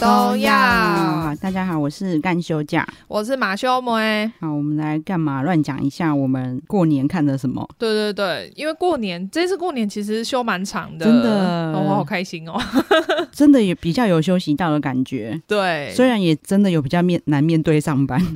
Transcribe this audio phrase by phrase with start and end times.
[0.00, 1.34] 都要。
[1.40, 4.30] 大家好，我是干休假，我是马修梅。
[4.40, 5.42] 好，我们来干嘛？
[5.42, 7.66] 乱讲一下，我们过年看的什么？
[7.78, 12.60] 对对对，因为过年这次过年其实休蛮长的，真的，哦、我好开心哦，
[13.32, 15.40] 真的也比较有休息到的感觉。
[15.46, 18.20] 对，虽然也真的有比较面难面对上班。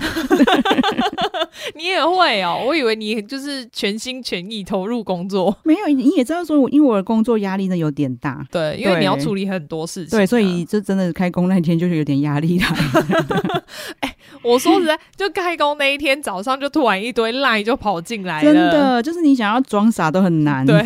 [1.77, 5.57] 你也会哦，我以为你就是全心全意投入工作。
[5.65, 8.47] 没有，你也知道说，因为我的工作压力呢有点大。
[8.51, 10.21] 对，因为你要处理很多事情、啊。
[10.21, 12.75] 对，所以这真的开工那天就是有点压力大。
[14.01, 18.53] 哎，我说实在，就开工那一天早上就突然一堆 line 就跑进来了。
[18.53, 20.65] 真的，就是你想要装傻都很难。
[20.67, 20.83] 对，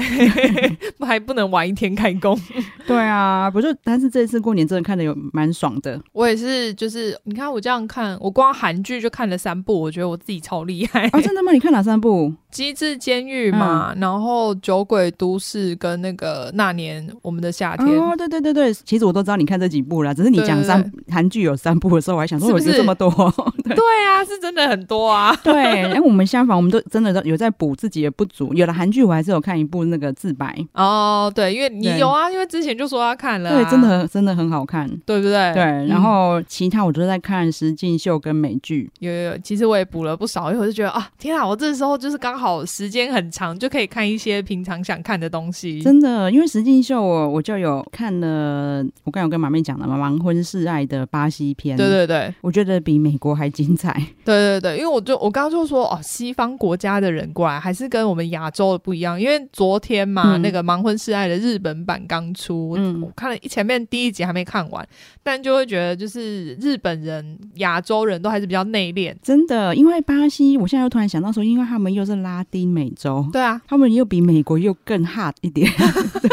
[1.07, 2.39] 还不能晚一天开工。
[2.87, 6.01] 对啊，不就，但是这次过年真的看的有蛮爽的。
[6.13, 11.07] 我也是，就是你看我这样看，我光韩剧就看了三部，我觉得我自己超厉害。
[11.09, 11.53] 啊，真的吗？
[11.53, 12.29] 你看哪三部？
[12.55, 17.89] 《机智监狱》嘛，嗯、然后《酒鬼都市》跟那个《那年我们的夏天》。
[18.01, 23.11] 哦，对对对对，其实我都知道你看这几部了，只是你讲三韩剧有三部的时候，我还想说我是这么多。
[23.65, 25.35] 对，对啊，是真的很多啊。
[25.43, 25.53] 对，
[25.93, 28.55] 哎，我们相反，我们都真的都有在补自己的不足。
[28.55, 30.57] 有的韩剧我还是有看一部那个自白。
[30.75, 33.57] 哦，对，因为你有啊，因为之前就说要看了、啊。
[33.57, 35.53] 对，真的真的很好看，对不对？
[35.55, 38.89] 对，然后其他我都在看实境秀跟美剧。
[39.01, 45.81] 有有有，其实我也补了不少，因为我就觉得啊，天啊，我这时候就是刚好时间很长，就可以看一些平常想看的东西。
[45.83, 51.77] 真的，因为实境秀我我就有看了，我刚有跟马妹讲了嘛，盲婚示爱的巴西片。
[51.77, 53.93] 对对对，我觉得比美国还精彩。
[54.25, 59.21] 对对对，因为我就我刚刚就说哦，西方国家的人过来还是跟我们亚洲的不一样。
[59.21, 64.87] 因为昨天嘛，嗯、那个盲婚示爱的日本版刚出，嗯，我看了一前面第一集还没看完，
[65.23, 69.15] 但就会觉得就是日本人、亚洲人都还是比较内敛。
[69.23, 75.71] 真的，因为巴西，我现在又突然想到说，因为他们又是拉丁美洲，对啊，他们又比美国又更 hard 一点。
[76.23, 76.29] 对，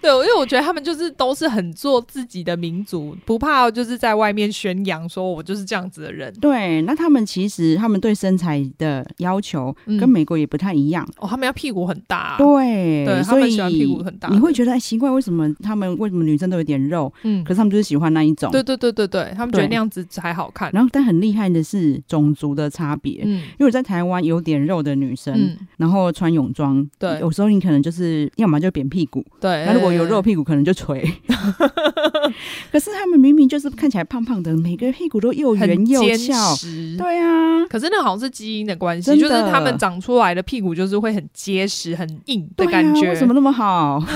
[0.00, 6.32] 对，因为我觉得他们就是都是很做自己的民族，不怕就是在外面宣扬说我就是这样子的人。
[6.40, 11.06] 对，那他们其实他们对身材的要求跟美国也不太一样。
[11.18, 12.36] 哦，他们要屁股很大。
[12.38, 14.28] 对，对，他们喜欢屁股很大。
[14.28, 17.12] 你会觉得哎，奇怪，为什么他们为什么女生都有点肉？
[17.22, 18.50] 嗯，可是他们就是喜欢那一种。
[18.52, 20.70] 对对对对对，他们觉得那样子才好看。
[20.72, 23.22] 然后，但很厉害的是种族的差别。
[23.24, 31.02] 嗯，因为在台湾有点肉的女生，嗯，然后穿泳装，对，有时候你可能就是要么就扁屁股，对，那如果有肉屁股，可能就垂。
[32.70, 36.54] 可是他们明明就是看起来胖胖的，每个屁股都又圆又翘，
[36.96, 37.66] 对啊。
[37.68, 43.08] 可是那好像是基因的关系，就是他们长出来的屁股就是会很结实、很硬的感觉。
[43.08, 44.00] 为什么那么好？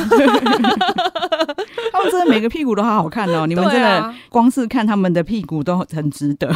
[1.92, 3.46] 他们真的每个屁股都好好看哦！
[3.48, 6.48] 你们真的光是看他们的屁股都很值得，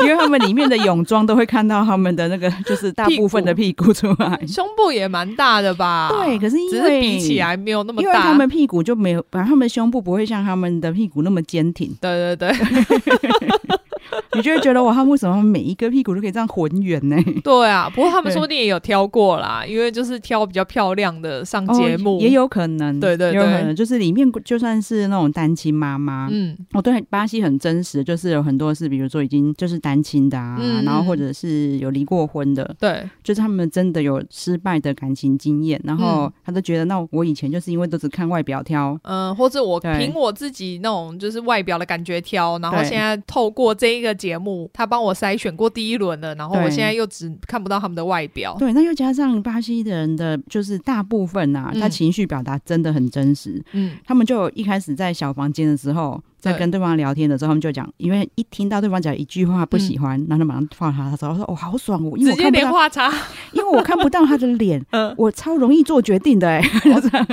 [0.00, 6.08] 因为他们里面的泳装都会看到他们的那个，就是大部分的屁股出来，胸部也蛮大的吧？
[6.10, 11.94] 对，可是因为比起来没有那么大，因为他们屁股就没有，反正他们胸部不会像他们的屁股那么坚挺。
[12.00, 12.58] 对对对。
[14.34, 17.16] 你就会觉得哇，他们为什么每一个屁股都可以这样浑圆呢？
[17.42, 22.98] 对啊，不过他们说不定也有挑过啦，因为就是挑比较漂亮的上节目，哦，也有可能。
[23.00, 48.56] 对对对，有可能就是里面就算是那种单亲妈妈，嗯，哦对，巴西很真实，就是有很多是比如说已经就是单亲的啊，嗯、然后或者是有离过婚的，对，就是他们真的有失败的感情经验，然后他都觉得那我以前就是因为都只看外表挑，嗯，或者我凭我自己那种就是外表的感觉挑，然后现在透过这一个节目，他帮我筛选过第一轮了，然后我现在又只看不到他们的外表。
[48.58, 53.62] 对，那又加上巴西的人的，就是大部分啊，嗯、他情绪表达真的很真实。
[53.72, 56.22] 嗯，他们就一开始在小房间的时候。
[56.44, 63.12] 在跟对方聊天的时候，他们就讲，因为一听到对方讲一句话不喜欢，然后就马上画他的时候说：“哦，好爽哦，因为我看不到，
[63.52, 64.84] 因为我看不到他的脸，
[65.16, 66.62] 我超容易做决定的。” 哎，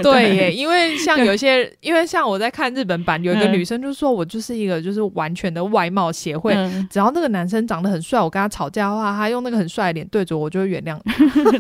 [0.02, 6.56] 对耶，因为像有些，因为像我在看日本版，有一个女生就说：“我就是一个就是完全的外貌协会，
[6.90, 10.97] 只要那个男生长得很帅，我跟他吵架的话，他用那个很帅的脸对着我，就会原谅。”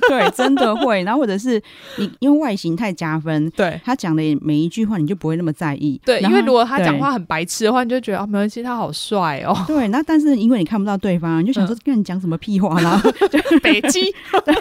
[0.07, 1.03] 对，真的会。
[1.03, 1.61] 然后或者是
[1.97, 5.99] 你因为外形太加分，对他讲的每一句话，你就不会那么在意。
[6.05, 7.40] 对，因为如果他讲话很白。
[7.45, 9.55] 吃的话，你就觉得啊，没关系，他好帅哦。
[9.67, 13.01] 对，那但是因为你看不到对方，你就想说跟你讲什么屁话呢？
[13.63, 14.01] 北极。
[14.45, 14.55] 对。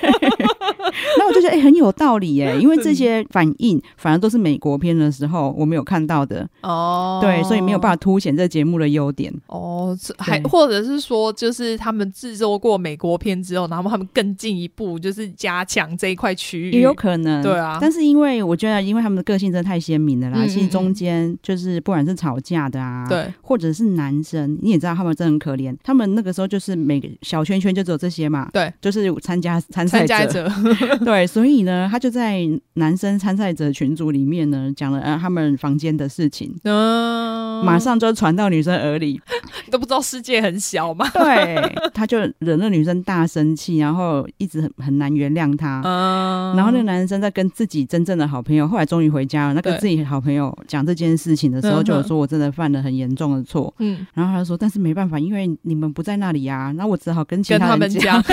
[1.18, 7.20] 那我就觉得哎、欸，很有道理哎， 因为这些反应反而都是美国片的时候我没有看到的哦。
[7.22, 9.96] 对，所以没有办法凸显这节目的优点哦。
[10.18, 17.42] 还或者是说，就是他们制作过美国片之后，然后他们更进一步就是加强这一块区域，也有可能。
[17.42, 17.78] 对啊。
[17.80, 22.69] 但是因为我觉得，因为他们的个性真的太鲜明了啦，嗯嗯，其实中间就是不管是吵架。
[22.70, 30.50] 的啊，对，或者是男生，你也知道他们真的很可怜，他们那个时候就是每个小圈圈就只有这些嘛，对，就是参加参赛者，
[31.04, 32.40] 对，所以呢，他就在
[32.74, 39.20] 男生参赛者群组里面呢讲了呃他们房间的事情，嗯，马上就传到女生耳里，
[39.70, 41.08] 都不知道世界很小吗？
[41.12, 41.56] 对，
[41.92, 58.22] 他就惹那女生大生气，然后一直很很难原谅他，嗯，然后那个男生在跟自己真正的好朋友，后来终于回家了，那跟自己好朋友讲这件事情的时候，就有说我真的犯了很严重的错，嗯，然后他就说，但是没办法，因为你们不在那里呀，那我只好跟其他人讲。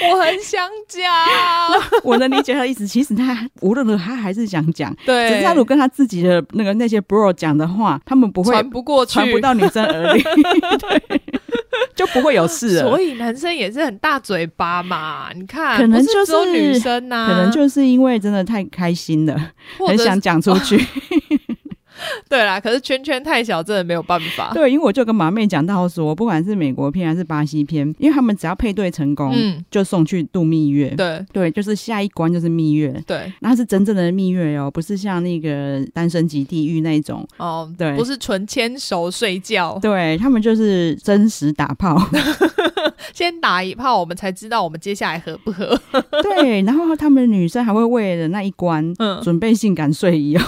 [0.00, 1.04] 我很想讲，
[2.04, 2.86] 我能理解他的意思。
[2.86, 4.94] 其实他无论如何，他还是想讲。
[5.04, 10.22] 对，只是他如果跟他自己的那个那些 bro 讲的话，他们不会传不过去，传不到女生耳里，
[10.78, 11.20] 对，
[11.96, 12.82] 就不会有事了。
[12.82, 19.52] 所以男生也是很大嘴巴嘛，你看，可能就是，是女生呐、啊，可能就是因为真的太开心了，
[19.84, 20.78] 很想讲出去。
[22.30, 24.52] 对啦，可是圈圈太小，真的没有办法。
[24.52, 30.90] 对，因为我就跟马妹讲到说，不管是美国片还是巴西片，因为他们只要配对成功，嗯，就送去度蜜月。
[30.90, 33.02] 对对，就是下一关就是蜜月。
[33.06, 37.72] 对，那是真正的蜜月哦，不是像那个单身级地狱那一种哦。
[37.78, 39.78] 对，不是纯牵手睡觉。
[39.80, 41.98] 对，他们就是真实打炮，
[43.14, 45.78] 先打一炮，我们才知道我们接下来合不合。
[46.22, 50.42] 对，然后他们女生还会为了那一关，嗯，准备性感睡衣哦。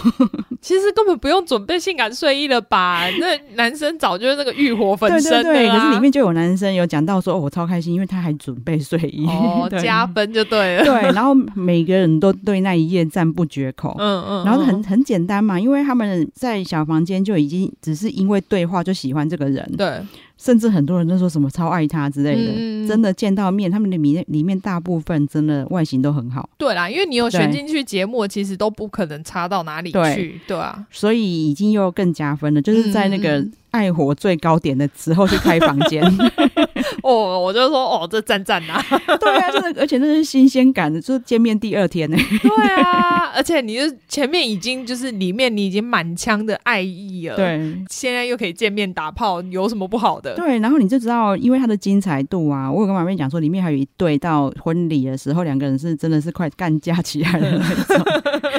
[0.61, 3.07] 其实根本不用准备性感睡衣了吧？
[3.19, 10.85] 那男生早就是那个欲火焚身的、啊、对对对，可是里面就有男生有讲到说，哦，我超开心，因为他还准备睡衣，哦，加分就对了。
[10.85, 13.97] 对，然后每个人都对那一夜赞不绝口。
[13.99, 19.73] 嗯嗯，然后很很简单嘛，因为他们在小房间就已经只是因为对话就喜欢这个人。
[19.77, 20.01] 对。
[20.41, 26.49] 甚至很多人都说什么超爱他之类的，嗯、真的见到面，他们的里面里面大部分真的外形都很好。
[26.57, 33.39] 对啦，因为你有选进去节目，其实都不可能差到哪里去，对，对啊，所以已经又更加分了，就是在那个。
[33.39, 36.03] 嗯爱火最高点的时候去开房间，
[37.05, 38.83] 哦，我就说哦，这赞赞呐，
[39.21, 50.35] 对啊，真的，而且那是新鲜感的，就是见面第二天呢，对啊，而且你就前面已经就是里面你已经满腔的爱意了，对，现在又可以见面打炮，有什么不好的？
[50.37, 58.05] 对，然后你就知道，因为它的精彩度啊，我有跟马妹讲说，里面还有一对到婚礼的时候，两个人是真的是快干架起来的 那种，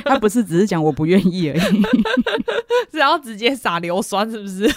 [0.05, 1.81] 他不是只是讲我不愿意而已，
[2.91, 4.69] 是要直接撒硫酸是不是？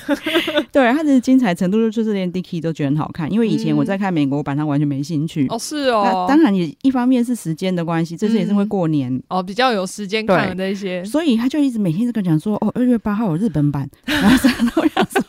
[0.73, 5.47] 对，他的精彩程度就是连 Dicky 都觉得很好看，因为以前我在看美国版，他完全没兴趣。
[5.49, 6.27] 哦，是哦。
[6.29, 14.31] 当然也一方面是时间的关系，这次也是会过年哦，比较有时间看的那些，所以他就一直每天都跟讲说，哦，二月八号有日本版，然后
[14.83, 15.23] 我想说。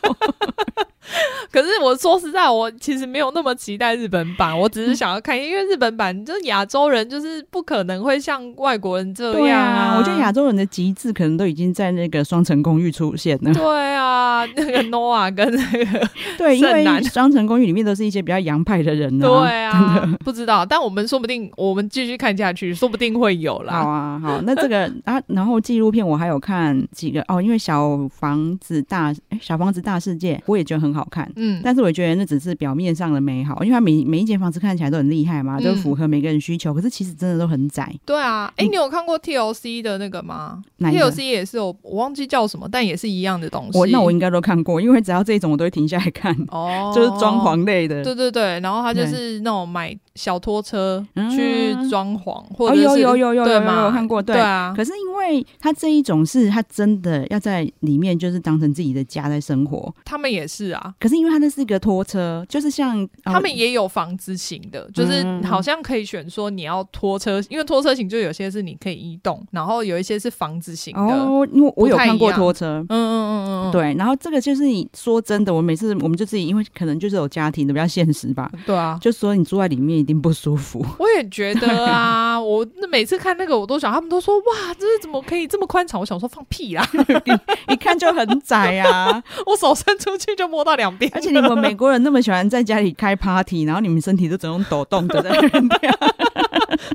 [1.52, 9.94] 可是我说实在，我其实没有那么期待日本版， 我只是想要看，因为日本版就是亚洲人，就是不可能会像外国人这样啊。
[9.94, 13.54] 啊我觉得亚洲人的极致可能都已经在那个双层公寓出现了。
[13.54, 19.40] 对啊，那个 Noah 跟那个 对，因为双层公寓里面都是一些比较洋派的人呢、啊。
[19.40, 23.72] 对啊，不知道，但我们说不定我们继续看下去，说不定会有啦。
[23.82, 31.30] 好啊，好，那这个啊，然后纪录片我还有看几个哦，因为小房子大哎，小房子大世界，我也觉得很好看。
[31.36, 36.72] 嗯，但是我觉得那只是表面上的美好，因为它每每一间房子看起来都很厉害嘛，都符合每个人需求。
[36.74, 37.94] 可是其实真的都很窄。
[38.04, 43.78] 对啊，哎，你有看过 TLC 的那个吗？TLC 也是我，我忘记叫什么，但也是一样的东西。
[43.78, 46.36] 我那我应该都看过，因为只要这种我都会停下来看。
[46.48, 48.02] 哦，就是装潢类的。
[48.02, 53.90] 对对对，然后他就是那种买小拖车去装潢，或者是有有有有有吗？
[53.92, 54.22] 看过。
[54.22, 54.72] 对啊。
[54.76, 60.94] 可是因为他这一种是他真的要在里面就是当成自己的家在生活，他们也是啊。
[60.98, 71.00] 可是因为他那是一个拖车，就是像他们也有房子型的，就是好像可以选说你要拖车，因为拖车型就有些是你可以移动，然后有一些是房子型的。
[71.00, 73.94] 哦，因为我有看过拖车，嗯嗯嗯嗯，对。
[73.94, 80.82] 然后这个就是你说真的，我每次我们就自己，因为可能就是有家庭的比较现实吧，对啊，就说你住在里面一定不舒服。
[80.98, 86.00] 我也觉得啊， 我那每次看那个我都想，他们都说哇，这是怎么可以这么宽敞？
[86.00, 86.88] 我想说放屁啦，
[87.68, 95.92] 一看就很窄啊，我手伸出去就摸到两边，而且你们美国人那么喜欢在家里开 party，然后你们身体都只用抖动的在那跳，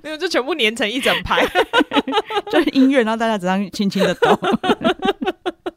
[0.01, 1.45] 没有就全部粘成一整排，
[2.49, 4.39] 就是音乐，然后大家只能轻轻的抖。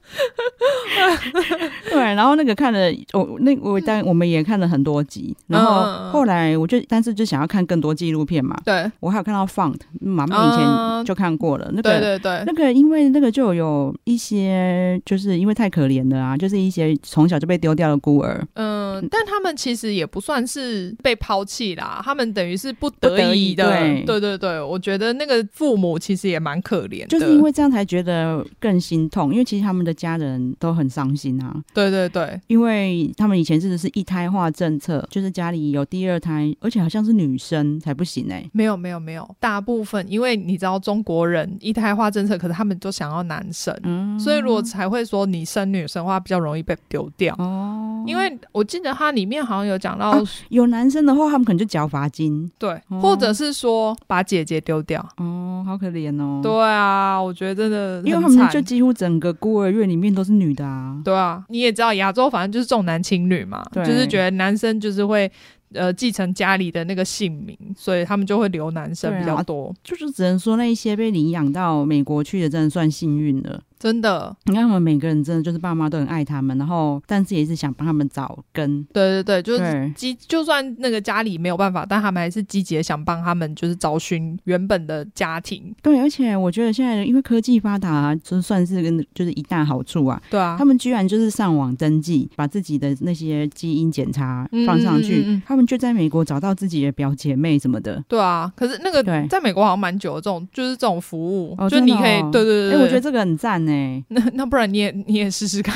[1.90, 8.56] 对，然后那个看了，我那我但我们也看了很多集，然后后来我就但是就想要看更多纪录片嘛。
[8.64, 11.68] 对，我还有看到 Found，妈妈以前就看过了。
[11.72, 18.46] 那个对对对，那个因为那个就有一些就是因为太可怜了啊，就是一些从小就被丢掉的孤儿。
[18.54, 23.64] 嗯，但他们其实也不算是被抛弃啦，他们等于是不得已的。
[23.70, 31.54] 对对对对，我觉得那个父母其实也蛮可怜的，就是因为这样才觉得更心痛，因为其实他们的家人都很伤心啊。
[31.72, 38.50] 对对对，因为他们以前真的是一胎化政策，就是家里有第二胎，而且好像是女生才不行哎、欸。
[38.52, 47.34] 没有没有没有，大部分因为你知道中国人一胎化政策，可是他们都想要男生，嗯，所以如果才会说你生女生的话，比较容易被丢掉。
[47.38, 47.80] 哦。
[48.06, 55.00] 因为我记得它里面好像有讲到、啊，有男生的话，他们可能就缴罚金，对，哦、或者是说把姐姐丢掉。
[55.16, 56.40] 哦，好可怜哦。
[56.42, 61.00] 对啊，我觉得真的，因为他们就几乎整个孤儿院里面都是女的啊。
[61.04, 65.30] 对啊，你也知道亚洲反正就是重男轻女嘛，就是觉得男生就是会。
[65.72, 69.66] 呃，继承家里的那个姓名，所以他们就会留男生比较多。
[69.66, 73.60] 啊、就是只能说那一些被领养到美国去的，真的算幸运了。
[73.84, 78.82] 真的，你看他们每个人真的就是爸妈都很爱他们，然后但是也是想帮他们找根。
[78.94, 85.74] 对对对，就是积，就算那个家里没有办法，但他们还是积极的想帮他们，就是找寻原本的家庭。
[85.82, 90.18] 对，而且我觉得现在因为科技发达，就算是跟就是一大好处啊。
[90.30, 98.02] 对啊，他们居然就是上网登记，把自己的那些基因检查放上去，嗯嗯嗯嗯，他们就在美国找到自己的表姐妹什么的。
[98.08, 103.73] 对啊，可是那个在美国好像蛮久的，这种就是这种服务，哦、就你可以，哦、对对对，对，哎、欸，我觉得这个很赞呢。
[104.08, 105.74] 那那不然你也你也试试看，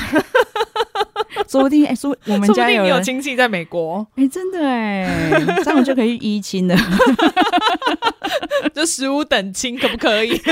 [1.50, 5.30] 说不定哎，说我们家有有亲戚在美国，哎、欸，真的哎，
[5.64, 6.76] 这样就可以一亲了，
[8.74, 10.40] 就十五等亲可不可以？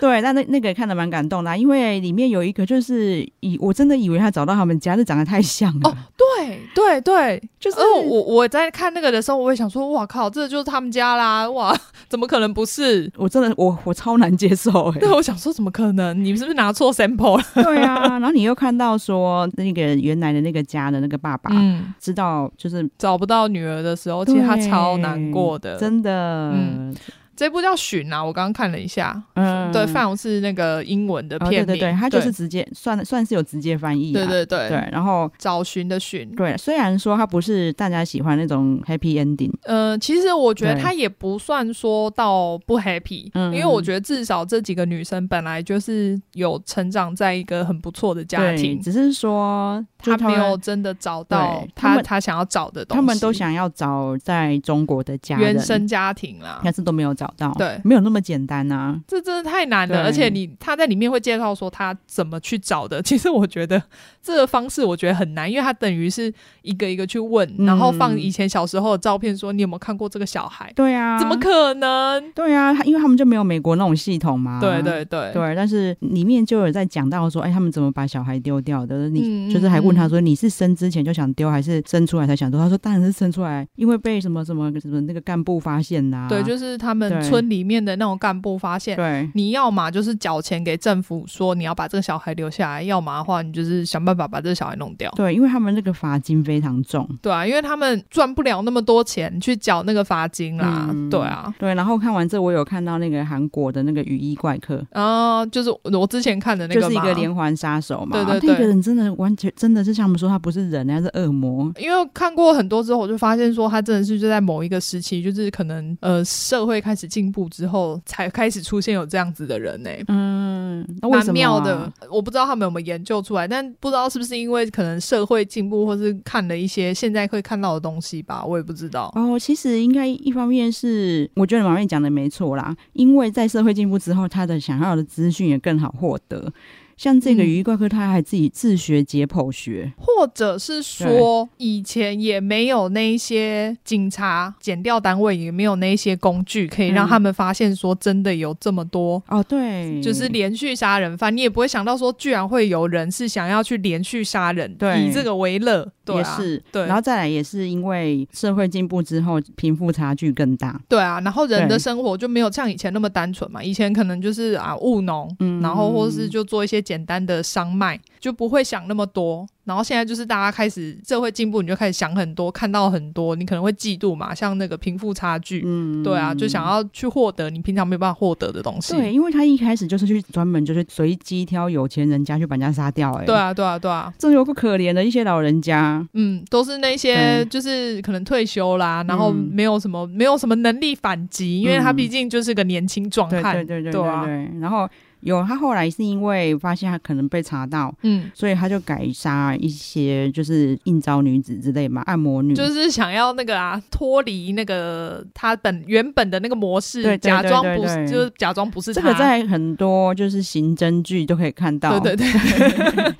[0.00, 5.88] 对，但那那个也看得蛮感动的，因为里面有一个就是以我真的以为他找到他们家，是长得太像了。
[5.88, 11.74] 哦，对对对，就是我我在看那个的时候，我也想说，哇靠，这就是他们家啦，哇，
[12.08, 13.10] 怎么可能不是？
[13.16, 14.98] 我真的我我超难接受哎。
[15.00, 16.22] 对，我想说怎么可能？
[16.22, 17.44] 你们是不是拿错 sample 了？
[17.62, 26.52] 对啊，然后你又看到说那个原来的那个家的那个爸爸，嗯，知道就是找不到女儿的时候，其实他超难过的，真的。
[26.52, 26.94] 嗯
[27.36, 34.68] 这部叫《寻》啊，我刚刚看了一下，嗯，对，范荣是那个英文的片名，哦、对对对，他就是直接算算是有直接翻译，对对对。
[34.68, 57.23] 对，然后找寻的寻，对，虽然说他不是大家喜欢那种 happy ending，呃，其实我觉得他也不算说到不 happy，嗯，因为我觉得至少这几个女生本来就是有成长在一个很不错的家庭，只是说他没有真的找到他他想要找的东西，他们都想要找在中国的家原生家庭啦，但是都没有找。
[57.24, 60.04] 找到对，没有那么简单呐、啊，这真的太难了。
[60.04, 63.00] 而且你他在里面会介绍说他怎么去找的。
[63.02, 63.82] 其实我觉得
[64.22, 70.70] 这个方式我觉得很难，因为他等于是一个一个去问，嗯、然后放以前小时候的照片，说你有没有看过这个小孩？
[70.74, 72.30] 对啊，怎么可能？
[72.32, 74.60] 对啊，因为他们就没有美国那种系统嘛。
[74.60, 79.08] 对对对对，但是里面就有在讲到说，哎，他们怎么把小孩丢掉的？
[79.08, 82.58] 你就是还问他说，你是生之前就想丢，还是生出来才想丢？
[82.60, 86.28] 他说当然是生出来，因为被什么什么什么那个干部发现呐、啊。
[86.28, 87.13] 对，就是他们。
[87.22, 95.10] 村里面的那种干部发现，对，你要嘛就是缴钱给政府，说你要把这个小孩留下来；要么的话，你就是想办法把这个小孩弄掉。
[95.16, 97.08] 对，因为他们那个罚金非常重。
[97.22, 100.88] 对啊，因为他们赚不了那么多钱去缴那个罚金啦。
[100.90, 101.74] 嗯、对啊，对。
[101.74, 108.16] 然后看完这，我有看到那个韩国的那个雨衣怪客，啊，就是我之前看的那个，就是一个连环杀手嘛。
[108.16, 111.72] 对对对，那个人真的完全真的是像我们说，他不是人，他是恶魔。
[111.78, 118.00] 因为看过很多之后，我就发现说，他真的是就在某一个时期，就是可能呃社会开始进步之后。
[118.06, 121.90] 才开始出现有这样子的人呢、欸，嗯，蛮妙的。
[122.10, 129.12] 我不知道他们有没有研究出来，但不知道是不是因为可能社会进步，或是看了一些现在会看到的东西吧，我也不知道。
[129.16, 136.52] 哦，其实应该一方面是，我觉得马瑞讲的没错啦，因为在社会进步之后，他的想要的资讯也更好获得。
[136.96, 169.46] 像这个雨衣怪客，他还自己自学解剖学，或者是说以前也没有那些警察、检调单位也没有那些工具，可以让他们发现说真的有这么多哦，对，就是连续杀人犯，你也不会想到说居然会有人是想要去连续杀人，对，以这个为乐，对啊，也是对，然后再来也是因为社会进步之后，贫富差距更大，对啊，然后人的生活就没有像以前那么单纯嘛，以前可能就是啊务农，嗯，然后或是就做一些简单的商卖，就不会想那么多。
[169.64, 178.92] 然后现在就是大家开始社会进步，你就开始想很多，看到很多，你可能会嫉妒嘛，像那个贫富差距，嗯，对啊，就想要去获得你平常没有办法获得的东西。
[178.92, 194.26] 对，因为他一开始就是去专门就是随机挑有钱人家去把人家杀掉，欸，哎，对啊，对啊，对啊，这有不可怜的一些老人家，嗯，都是那些就是可能退休啦，然后没有什么没有什么能力反击，因为他毕竟就是个年轻壮汉，对对对对对，对啊，
[194.60, 194.88] 然后。
[195.24, 209.00] 有，他后来是因为发现他可能被查到，嗯，所以他就改杀一些就是应招女子之类嘛，按摩女，就是想要那个啊脱离那个他本原本的那个模式，对，假装不是，就是假装不是他。
[209.00, 213.14] 这个在很多就是刑侦剧都可以看到，对对对，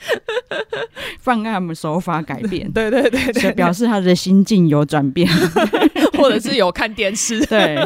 [1.18, 5.26] 犯案手法改变，对对对对，表示他的心境有转变，
[6.24, 7.76] 或者是有看电视， 对。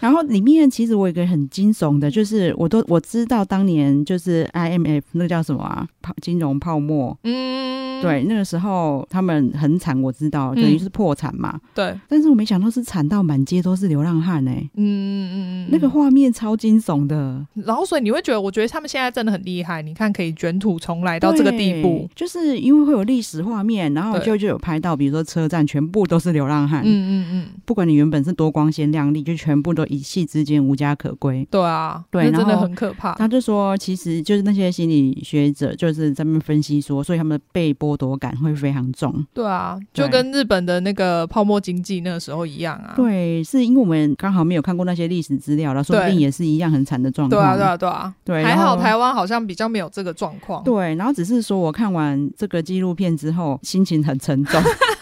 [0.00, 11.94] 然后里面其实我有一个很惊悚的，就是我都我知道当年就是 IMF 那个叫什么啊，泡金融泡沫，嗯，对，那个时候他们很惨，我知道，等于是破产嘛，对。
[12.08, 17.46] 但是我没想到是惨到满街都是流浪汉哎，嗯嗯嗯，那个画面超惊悚的。
[17.54, 29.86] 然后所以你会觉得，我觉得他们现在真的很厉害，你看可以卷土重来到这个地步，就是因为会有历史画面，然后就就有拍到，比如说车站全部都是流浪汉，嗯嗯嗯，不管你原本是多光鲜亮丽，就全部都。
[29.92, 33.12] 一夕之间无家可归，对啊，对，真的很可怕。
[33.14, 39.22] 他就说，其实就是那些心理学者就是在那边分析说，所以他们的被剥夺感会非常重。
[39.34, 42.94] 对啊，就跟日本的那个泡沫经济那个时候一样啊。
[42.96, 47.38] 对，是因为我们刚好没有看过那些历史资料了，说不定也是一样很惨的状况。
[47.38, 48.44] 对啊，对啊，对啊，对。
[48.44, 50.64] 还好台湾好像比较没有这个状况。
[50.64, 54.58] 对，然后只是说我看完这个纪录片之后，心情很沉重。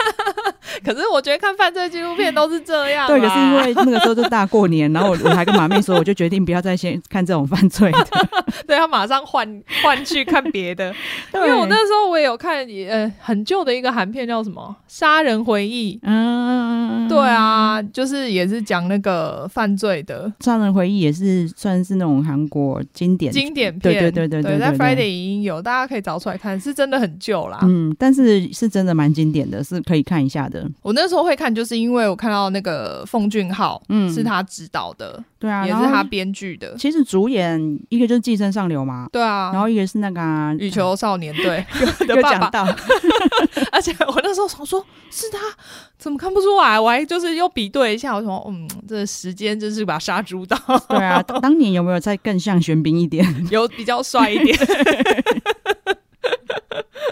[0.84, 3.06] 可是我觉得看犯罪纪录片都是这样。
[3.06, 8.06] 对，可是因为那个时候就大过年，然后我我还跟马妹说，我就决定不要再先看这种犯罪的。
[8.66, 10.92] 对，要马上换换去看别的。
[11.34, 15.94] 因为我那时候我也有看，呃，很旧的一个韩片叫什么《杀人回忆》。
[16.02, 23.80] 嗯，对啊，就是也是讲那个犯罪的《杀人回忆》，也是算是那种韩国经典经典片。
[23.80, 27.58] 对对对对对，在 Friday 已经有，大家可以找出来看，是真的很旧啦。
[27.62, 30.69] 嗯，但是是真的蛮经典的，是可以看一下的。
[30.82, 36.74] 我那时候会看，就是因为我看到那个奉俊昊，嗯，是他指导的，对啊，也是他编剧的。
[36.76, 40.20] 其实主演一个就是《寄生上流》嘛，对啊，然后一个是那个
[40.58, 41.64] 《羽球少年队
[42.06, 42.76] 》的爸爸。
[43.72, 45.38] 而且我那时候想说，是他，
[45.98, 46.78] 怎么看不出来？
[46.78, 50.56] 我还就是又比对一下，我说，嗯，这时间真是把杀猪刀。
[50.88, 53.24] 对啊，当年有没有再更像玄彬一点？
[53.50, 54.58] 有比较帅一点。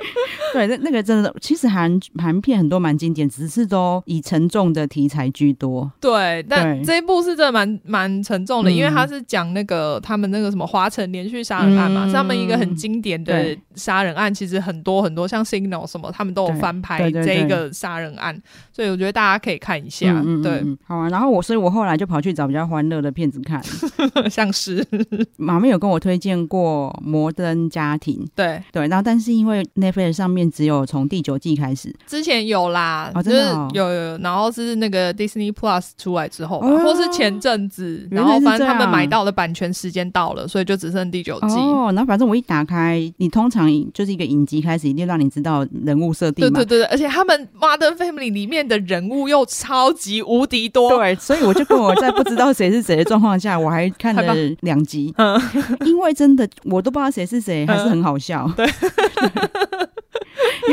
[0.53, 5.91] 对，那那个真的，其实韩韩片很多蛮经典，只是都以沉重的题材居多。
[6.01, 14.33] 对，但这一部是真的蛮蛮沉重的，嗯、因为他是讲那个他们那个什么华城连续杀人案嘛，嗯、是他们一个很经典的杀人案。
[14.33, 18.41] 其实很多很多像 Signal 什么，他们都有翻拍这一个杀人案，
[18.73, 20.23] 所以我觉得大家可以看一下。
[20.25, 21.09] 嗯、对，好啊。
[21.09, 23.63] 然后我，所以我后来就跑去找比较欢乐的片子看，
[24.31, 24.87] 像是
[25.37, 28.25] 马妹有跟我推荐过《摩登家庭》。
[28.35, 33.39] 对对，然后但是因为 Netflix 上面只有从第九季开始，之前有啦，哦、就是
[33.73, 41.57] 有有，然后是那个 Disney Plus 出来之后或是前阵子，然后反正他们买到的版权时间到了，所以就只剩第九季。
[41.57, 46.59] 哦，然后反正我一打开，你通常就是一个影集开始，一定让你知道人物设定嘛。
[46.59, 55.41] 对对对，而且他们 Modern Family 里面的人物又超级无敌多，对，所以我就跟我在不知道谁是谁的状况下，我还看了两集，嗯，
[55.85, 58.45] 因为真的我都不知道谁是谁，还是很好笑。
[58.47, 58.69] 嗯、对。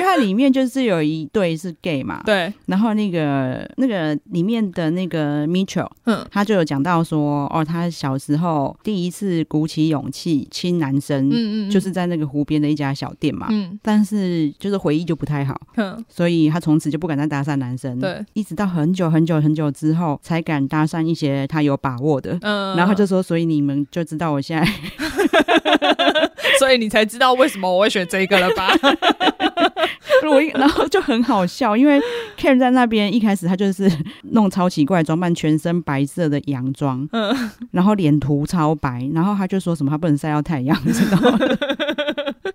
[0.06, 24.68] 它里面就是有一对是 gay 嘛，对，然后那个那个里面的那个 Mitchell，嗯，他就有讲到说，哦，他小时候第一次鼓起勇气亲男生，嗯嗯，就是在那个湖边的一家小店嘛，嗯，但是就是回忆就不太好，嗯，所以他从此就不敢再搭讪男生，对，一直到很久很久很久之后才敢搭讪一些他有把握的，嗯，然后他就说，所以你们就知道我现在，
[26.60, 28.70] 所以你才知道为什么我会选这个了吧？
[30.54, 32.00] 然后就很好笑，因为
[32.38, 33.92] Karen 在那边一开始他就是
[34.32, 41.40] 弄超奇怪装扮，全身白色的洋装，嗯，然后脸涂超白，然后他就说什么他不能晒到太阳，知道吗？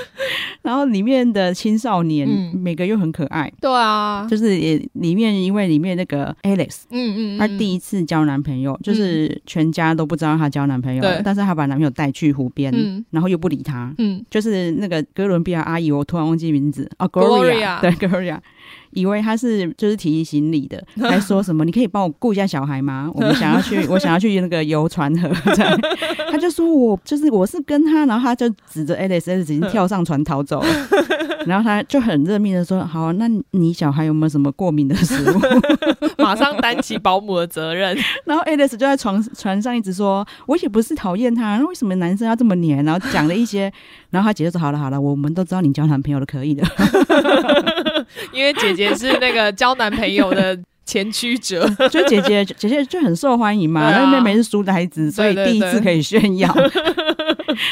[0.62, 12.72] 然后里面的青少年每个又很可爱，对啊，就是也里面因为里面那个 Alex，嗯嗯，她第一次交男朋友，就是全家都不知道她交男朋友，但是她把男朋友带去湖边，
[13.10, 16.90] 然后又不理他，嗯，就是那个哥伦比亚阿姨，我突然忘记名字。
[16.98, 18.38] 哦，Gloria，对，Gloria。
[18.96, 23.10] 以为他是就是提行李的，还说什么 你可以帮我顾一下小孩吗？
[23.14, 25.28] 我们想要去，我想要去那个游船河。
[25.54, 25.78] 这样
[26.30, 30.68] 他就说我就是我是跟他，然后他就指着 Alex，Alex 已经跳上船逃走了。
[31.46, 35.40] 然后他就很认命的说：“好，那你小孩有没有什么过敏的食物？”
[36.18, 37.96] 马上担起保姆的责任。
[38.26, 43.72] 然后 Alex 就在床船上一直说：“我也不是讨厌他，那为什么男生要这么黏？”然后讲了一些，
[44.10, 46.64] 然后他姐姐说：“好了好了，我们都知道你交男朋友的可以的。”
[48.32, 56.54] 因为姐姐是那个交男朋友的前驱者，就姐姐姐姐就很受欢迎嘛，那、啊、妹妹是书呆子，所以第一次可以炫耀。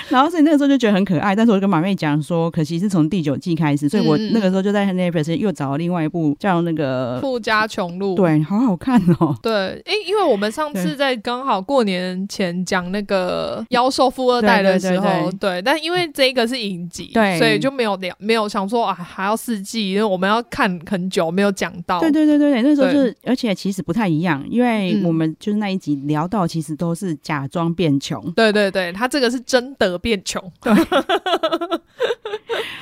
[0.09, 9.37] 然后所以那个时候就觉得很可爱，但是我就跟马妹讲说，可惜是从第九季开始，所以我那个时候就在 Netflix 又找了另外一部叫那个《富家穷路》，对，好好看哦。
[9.43, 9.53] 对，
[9.87, 22.01] 哎，因为我们上次在刚好过年前讲那个妖兽富二代的时候，对，但因为这个是影集，对，所以就没有聊，没有想说啊还要四季，因为我们要看很久，没有讲到。
[22.01, 28.23] 对对对对对，那时候就是，而且其实不太一样，因为我们就是那一集聊到，其实都是假装变穷。
[28.33, 30.43] 对对对，他这个是真的变穷。
[30.61, 30.73] 对。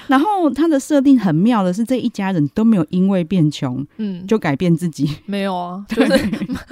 [0.08, 5.08] 然后他的设定很妙的是，这一家人都没有因为变穷，嗯，就改变自己。
[5.24, 6.30] 没有啊， 就是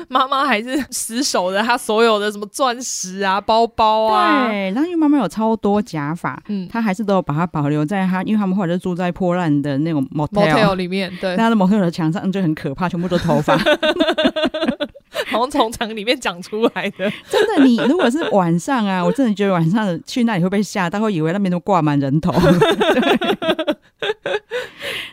[0.08, 4.48] 妈妈还是死守着他所有的什么钻石啊、包包啊。
[4.48, 13.56] 对，然后因为妈妈有超多假发，嗯，他还是都有把它保留在他，因为他们后来就住在破烂的那种 motel 里面，对，他的 motel 的墙上就很可怕，全部都头发。
[15.26, 17.64] 好像从墙里面长出来的，真的。
[17.64, 22.32] 你如果是晚上啊，我真的觉得晚上去那里会被吓到，会以为那边都挂满人头。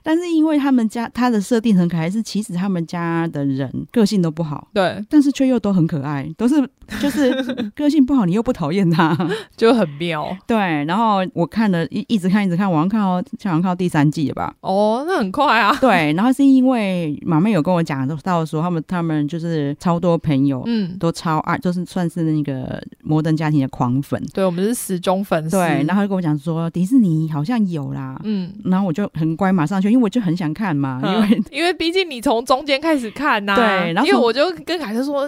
[0.07, 6.55] 但是因为他们家他的设定很可爱，是其实他们家的人个性都不好，对，但是却又都很可爱，都是
[7.01, 7.29] 就是
[7.75, 9.13] 个性不好，你又不讨厌他，
[9.57, 10.33] 就很妙。
[10.47, 14.55] 对，然后我看了一一直看一直看，我好像看到好像看到第三季了吧？
[14.61, 15.75] 哦，那很快啊。
[15.81, 24.23] 对，然后是因为马妹有跟我讲到说，他们他们就是超多朋友，嗯，都超爱，就是算是那个摩登家庭的狂粉。
[24.33, 25.57] 对，我们是死忠粉丝。
[25.57, 35.27] 对，然后就跟我讲说迪士尼好像有啦，嗯，然后我就很乖，马上去，因为我就很想看嘛，因为、嗯、因为毕竟你从中间开始看呐、啊，对，然后因为我就跟凯特说，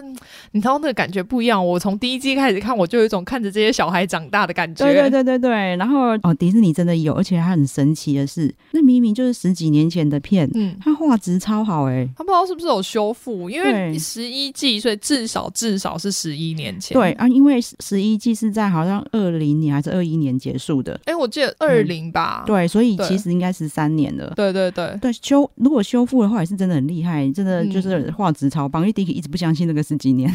[0.52, 5.76] 你知道那个感觉不一样，我从第一季开始看，我就有一种看着这些小孩长大的感觉，对对对对对。
[5.78, 30.30] 然后哦，迪士尼真的有，而且它很神奇的是，那明明就是十几年前的片，嗯，它画质超好哎、欸，他不知道是不是有修复，因为十一季，所以至少至少是十一年前，对啊，因为十一季是在好像二零年还是二一年结束的，哎，我记得二零吧、嗯，对，所以其实应该十三年了，对对对对对，修如果修复的话也是真的很厉害，真的就是画质超棒，嗯、因为 Dicky 一直不相信那个十几年，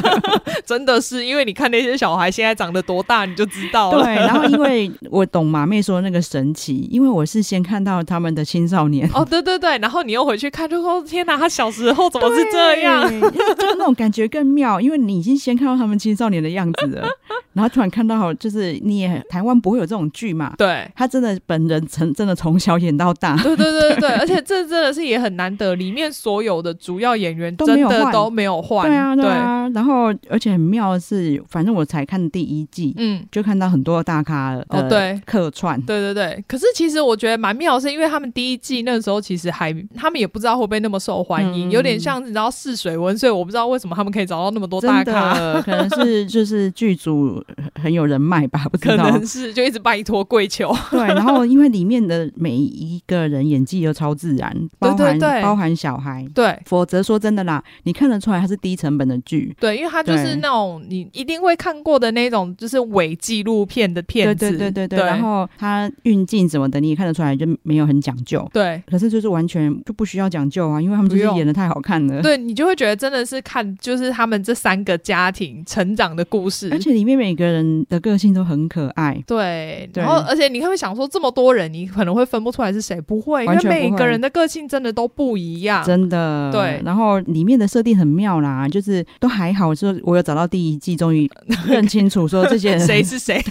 [0.64, 4.04] 真的是因为你看那些小孩现在长得多大，你就知道了。
[4.04, 13.08] 对，然后因为我懂马妹说那个神奇，因为我是先看到他们的青少年，哦，对对对，然后你又回去看，就说天哪，他小时候怎么是这样？
[13.20, 17.08] 就那种感觉更妙，因为你已经先看到他们青少年的样子了，
[17.56, 20.52] 然后突然看到就是你也台湾不会有这种剧嘛？
[20.58, 36.44] 对，他真的本人从真的从小演到大，对对对对， 而且这真的是也很难得，里面所有的主要演员真的都没有换，对啊对啊，然后而且很妙的是，反正我才看第一季，嗯，就看到很多大咖哦，对，客串，对对对。
[36.46, 47.42] 可是其实我觉得蛮妙的是，因为他们第一季那个时候其实还他们也不知道会不会那么受欢迎，有点像你知道试水温，所以我不知道为什么他们可以找到那么多大咖，可能是 就是剧组
[47.74, 50.74] 很有人脉吧，不知道，可能是就一直拜托跪求。
[50.90, 91.30] 对，然后因为里面的每一个人演技又超自然， 包含包含小孩，对，否则说真的啦，你看得出来它是低成本的剧，对，因为它就是那种你一定会看过的那种，就是伪纪录片的片子，对对对对对，然后它运镜什么的你也看得出来就没有很讲究，对，可是就是完全就不需要讲究啊，因为他们就是演的太好看了，对，你就会觉得真的是看就是他们这三个家庭成长的故事，而且里面每个人的个性都很可爱，对，然后而且你会想说这么多人，你可能会分不出来是谁，不会，因为每个人的个性真的都不一样，真的，对，然后里面的设定很妙啦，就是都还好，说我有找到第一季，终于
[91.68, 93.40] 认清楚说这些人 谁是谁。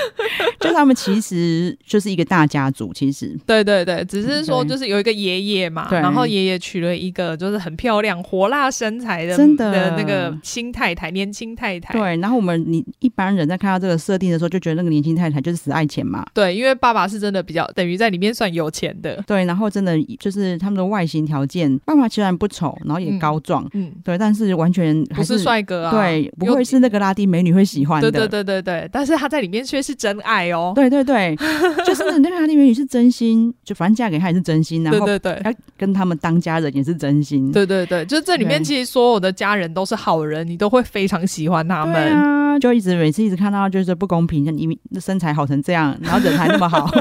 [0.60, 11.92] 就他们其实就是一个大家族，其实对对对，只是说就是有一个爷爷嘛，然后爷爷娶了一个就是很漂亮、火辣身材的真的，的那个新太太，年轻太太。
[11.92, 16.24] 对，然后我们你一般人在看到这个设定的时候，就觉得那个年轻太太就是死爱钱嘛。
[16.32, 19.22] 对，因为爸爸是真的比较等于在里面算有钱的。
[19.26, 28.10] 对，然后真的就是他们的外形条件，爸爸虽然不丑，然后也高壮，嗯，嗯对，但是完全不是帅哥啊，对，不会是那个拉丁美女会喜欢的。
[28.10, 30.72] 对对对对对，但是他在里面却是真爱哦。
[30.74, 31.36] 对对对，
[31.84, 37.50] 就是那个拉丁美女是真心，就反正嫁给他也是真心，然后对对对，要跟他们当家人也是真心。
[37.50, 42.60] 对对对，就是这里面其实所有的家人都是好人，你都会非常喜欢他们。
[42.60, 46.90] 就一直每次一直看到就是不公平，你身材好成这样，然后人还那么好。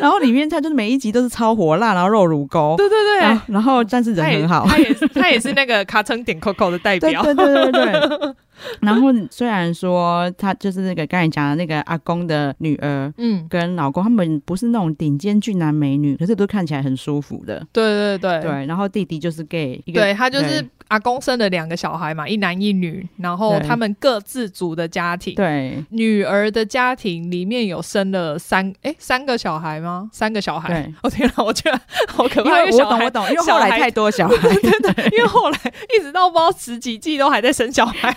[0.00, 8.34] 然后里面他就是每一集都是超火辣，然后肉乳沟，对对对，然后，然后但是人很好，他也是他也是那个卡称点 Coco 的代表，对对对对对。
[8.80, 18.66] 然后虽然说他就是那个刚才讲的那个阿公的女儿，嗯，跟老公他们不是那种顶尖俊男美女，可是都看起来很舒服的，对对对对。
[18.66, 20.64] 然后弟弟就是 gay，对他就是。
[20.88, 25.34] 阿公生了两个小孩嘛，一男一女，然后他们各自组的家庭。
[25.34, 30.10] 对，女儿的家庭里面有生了三哎三个小孩吗？
[30.12, 30.68] 三个小孩。
[30.68, 32.58] 对，我天哪，我觉得好可怕。
[32.60, 34.36] 因为我懂，我懂，因为后来太多小孩。
[34.36, 35.58] 对对 对，因为后来
[35.96, 38.14] 一直到不知道十几季都还在生小孩。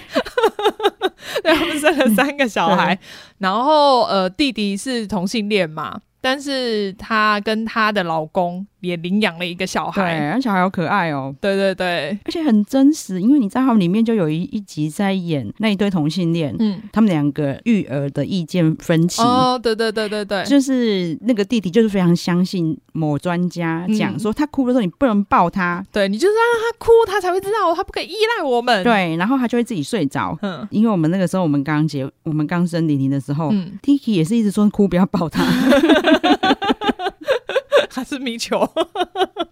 [1.44, 2.98] 对，他们生了三个小孩，
[3.40, 6.00] 然后呃，弟弟是同性恋嘛。
[6.22, 11.34] 但是她跟她的老公也领养了一个小孩，对，那小孩好可爱哦。
[11.42, 19.22] 对对对，而且很真实，因为你知道他们里面就有一一集在演那一对同性恋，嗯，他们两个育儿的意见分歧。
[19.22, 28.84] 哦，对对对对对，就是那个弟弟就是非常相信某专家讲说，他哭的时候你不能抱他，嗯、对你就是让他哭，他才会知道他不可以依赖我们。
[28.84, 30.38] 对，然后他就会自己睡着。
[30.42, 35.44] 嗯，因为我们那个时候我们刚结，我们刚生玲玲的时候，嗯，Tiki 也是一直说哭不要抱他。
[37.96, 38.70] 还是米球，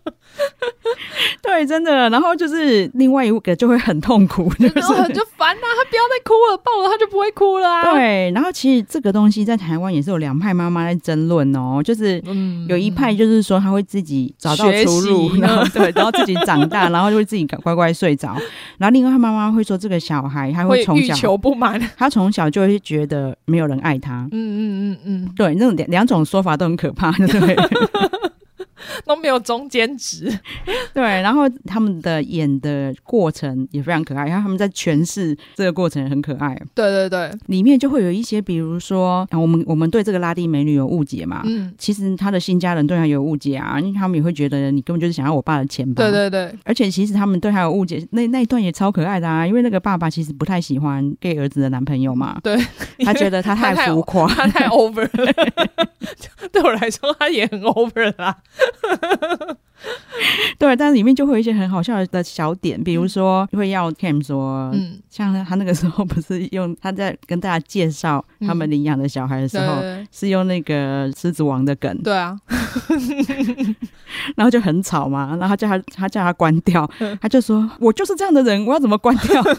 [1.41, 2.09] 对，真的。
[2.09, 7.93] 然后就是另外一个就会很痛苦， 就是很就烦啊，他不要再哭了，抱了他就不会哭了啊。
[7.93, 12.21] 对，然后其实这个东西在台湾也是有两派妈妈在争论哦，就是
[12.67, 18.35] 有一派就是说他会自己找到出路，然后 对，然后自己长大，然后就会自己乖乖睡着。
[18.77, 24.27] 然后另外他妈妈会说，这个小孩他会从小欲求不满，他从小就会觉得没有人爱他。
[24.31, 27.55] 嗯嗯嗯嗯，对，那种两两种说法都很可怕，对。
[29.05, 30.31] 都没有中间值，
[30.93, 36.57] 对，然后他们的演的过程也非常可爱，然后他们在诠释这个过程很可爱。
[36.73, 46.03] 对对对，里面就会有一些，比如说，我们我们对这个拉丁美女有误解嘛，嗯，其实他的新家人对他有误解啊，因为他们也会觉得你根本就是想要我爸的钱吧。
[46.03, 52.57] 对对对，而且其实他们对他有误解，那那一段也超可爱的啊，因为那个爸爸其实不太喜欢 gay 儿子的男朋友嘛，对，
[52.99, 55.33] 他觉得他 太浮夸，他太 over 了
[56.51, 58.37] 对我来说他也很 over 啦。
[60.57, 72.39] 对，但是里面就会有一些很好笑的小点，比如说会要 Cam 说，嗯，像他那个时候不是用他在跟大家介绍他们领养的小孩的时候，嗯、是用那个狮子王的梗，对啊，
[74.35, 76.89] 然后就很吵嘛，然后叫他他叫他关掉，
[77.21, 79.43] 他就说我就是这样的人，我要怎么关掉？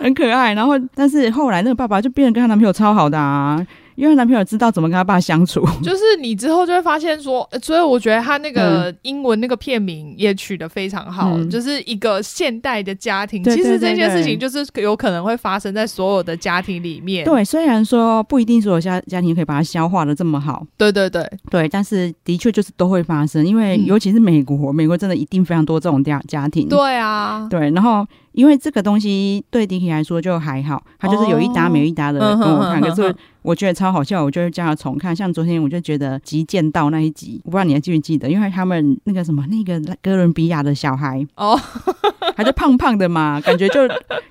[0.00, 3.64] 很可爱，然后但是后来那个爸爸就变得跟他男朋友超好的啊。
[3.96, 13.42] 因为男朋友知道怎么跟他爸相处， 就是你之后就会发现说，所以我觉得他那个英文那个片名也取得非常好，嗯、就是一个现代的家庭。
[13.42, 17.24] 其实这件事情就是有可能会发生在所有的家庭里面。
[17.24, 26.68] 对，虽然说不一定所有家家庭可以把它消化的这么好，对对对对，但是的确就是都会发生，因为尤其是美国，美国真的一定非常多这种家家庭。
[26.68, 28.06] 对啊，对，然后。
[28.36, 35.16] 因为这个东西对 Dicky 来说就还好，他就是有一搭没一搭的跟我看，可是我觉得超好笑，我就会叫他重看。
[35.16, 38.28] 像昨天我就觉得《极剑道》那一集，我不知道你还记不记得？
[38.28, 41.58] 因为他们那个什么那个哥伦比亚的小孩哦，
[42.36, 43.88] 他就胖胖的嘛，感觉就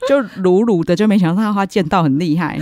[0.08, 2.60] 就鲁鲁的，就没想到他剑道很厉害。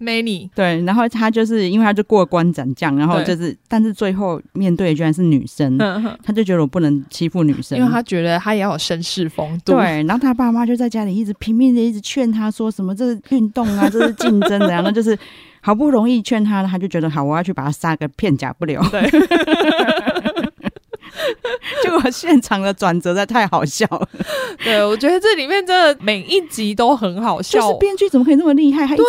[0.00, 5.76] Many 对，然后他就是因为他就过关斩将，然后就是但是最后面对的居然是女生，
[6.22, 9.72] 他就觉得我不能欺负女生，因为他觉得他也要有绅士风度。
[9.72, 15.18] 对，然后他爸妈就在家里一直拼命的一直劝他说什么这是运动啊，这是竞争的，然后就是
[15.60, 18.82] 好不容易劝他，他就觉得好，我要去把他杀个片甲不留。
[18.90, 19.02] 对。
[21.82, 24.08] 结果现场的转折在太好笑了，
[24.62, 27.60] 对，我觉得这里面真的每一集都很好笑。
[27.60, 28.86] 就是编剧怎么可以那么厉害？
[28.86, 29.04] 他一直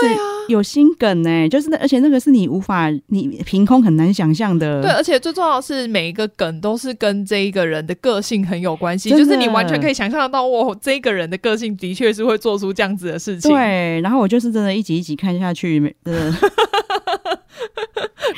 [0.49, 4.81] 有心梗呢、欸，就是那而且那个是你无法你凭空很难想象的。
[4.81, 13.51] 对，而且最重要的是每一个梗都是跟这一个人的个性很有关系，就是你完全可以想象得到，我这个人的个性的确是会做出这样子的事情。
[13.51, 16.33] 对，然后我就是真的一集一集看下去，真的。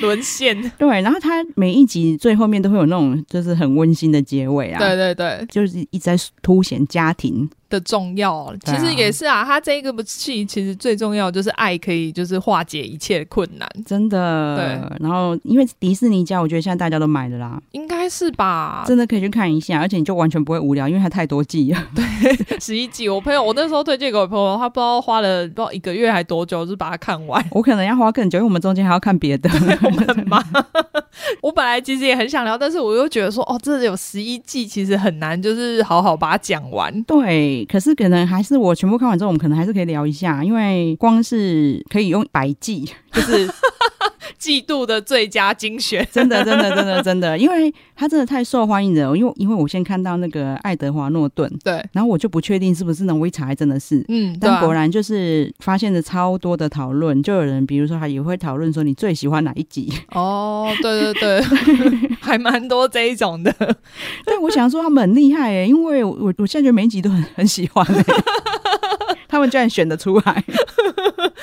[0.02, 9.44] 沦陷， 对，然后他每一集最后面都会有那种就是很温馨的结尾啊，对对对，就是一直在凸显家庭的重要，其实也是啊。
[9.44, 14.56] 他这一个戏其实最重要就是爱可以就是化解一切困难，真的。
[14.56, 18.84] 对，然后因为迪士尼家，我觉得现在大家都买了啦，应该是吧？
[18.88, 21.84] 真的可以去看一下，而且你就完全不会无聊，因为它太多季了。
[21.96, 22.04] 对，
[22.60, 23.10] 十一季。
[23.10, 27.44] 我朋友，我那时候推荐给我朋友，他不知道花了不知道一个月还多久，就是把它看完。
[27.52, 29.50] 我可能要花更久，因为我们中间还要看别的。
[29.84, 30.44] 我们很忙。
[31.42, 37.04] 我本来其实也很想聊，但是我又觉得说，哦，这有十一季，其实很难，就是好好把它讲完。
[37.04, 37.55] 对。
[37.64, 43.48] 可是可能还是我全部看完之后，我们可能还是可以聊一下，因为光是可以用百计，就是
[44.40, 49.16] 季度的最佳精选，真的，真的，真的，真的，因为他真的太受欢迎了。
[49.16, 59.92] 因为，因为我先看到那个爱德华诺顿，对，然后我就不确定是不是呢，我一查还真的是，嗯，但果然就是发现了超多的讨论，就有人比如说他也会讨论说你最喜欢哪一集？
[60.12, 61.42] 哦，对对对，
[62.22, 63.52] 还蛮多这一种的。
[64.26, 68.04] 对，我想说他们很厉害哎，因为我我现在觉得每一集都很很喜欢哎。
[69.28, 70.44] 他们居然选得出来，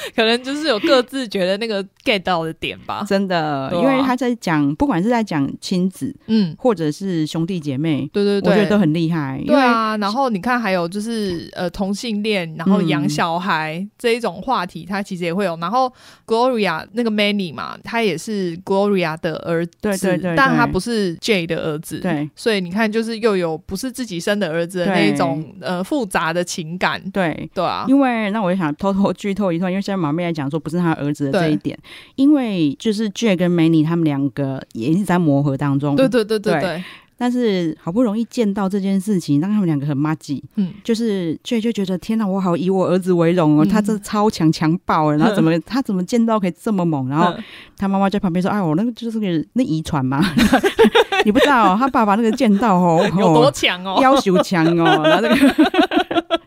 [0.14, 3.04] 可能就是有各自觉得那个 get 到的点吧。
[3.08, 9.42] 真的，因为他在讲，不管是在讲亲子，嗯，或者是兄弟姐妹，对对对，我觉得都很厉害。
[9.46, 15.56] 对啊，然后你看，还有就是呃同性恋，然后养小孩、嗯、这一种话题，他其实也会有。
[15.56, 15.92] 然后
[16.26, 22.28] Gloria 那个 Manny 嘛，他也是 Gloria 的儿子，对对对，但他不是 Jay 的儿子，对。
[22.34, 27.84] 所以你看，就是又有不是自己生的儿子的那一种呃复杂的情感，对对啊。
[27.88, 31.78] 因为那我也想偷偷剧透一段，因为现在马妹来讲说不是他儿子的这一点，
[32.14, 36.84] 因为就是 Jay 跟 Manny 他们两个也一直在磨合当中，对对对对对，对。
[37.22, 47.08] 但是好不容易见到这件事情，让他们两个很麻吉，嗯，就是 Jay 就觉得天哪，我好以我儿子为荣哦，嗯、他这超强强暴了，然后怎么他怎么见到可以这么猛？
[47.08, 47.32] 然后
[47.78, 50.20] 他妈妈在旁边说：“哎，我那个就是个那遗传嘛。”
[51.24, 55.54] 你不知道、哦、他爸爸那个剑道哦 有多强哦，要求强哦，然后那个。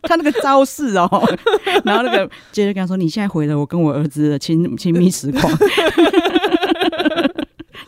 [0.07, 1.09] 他那个招式哦，
[1.83, 5.51] 然后那个接着跟他说：“你现在毁了我跟我儿子的亲亲密时光，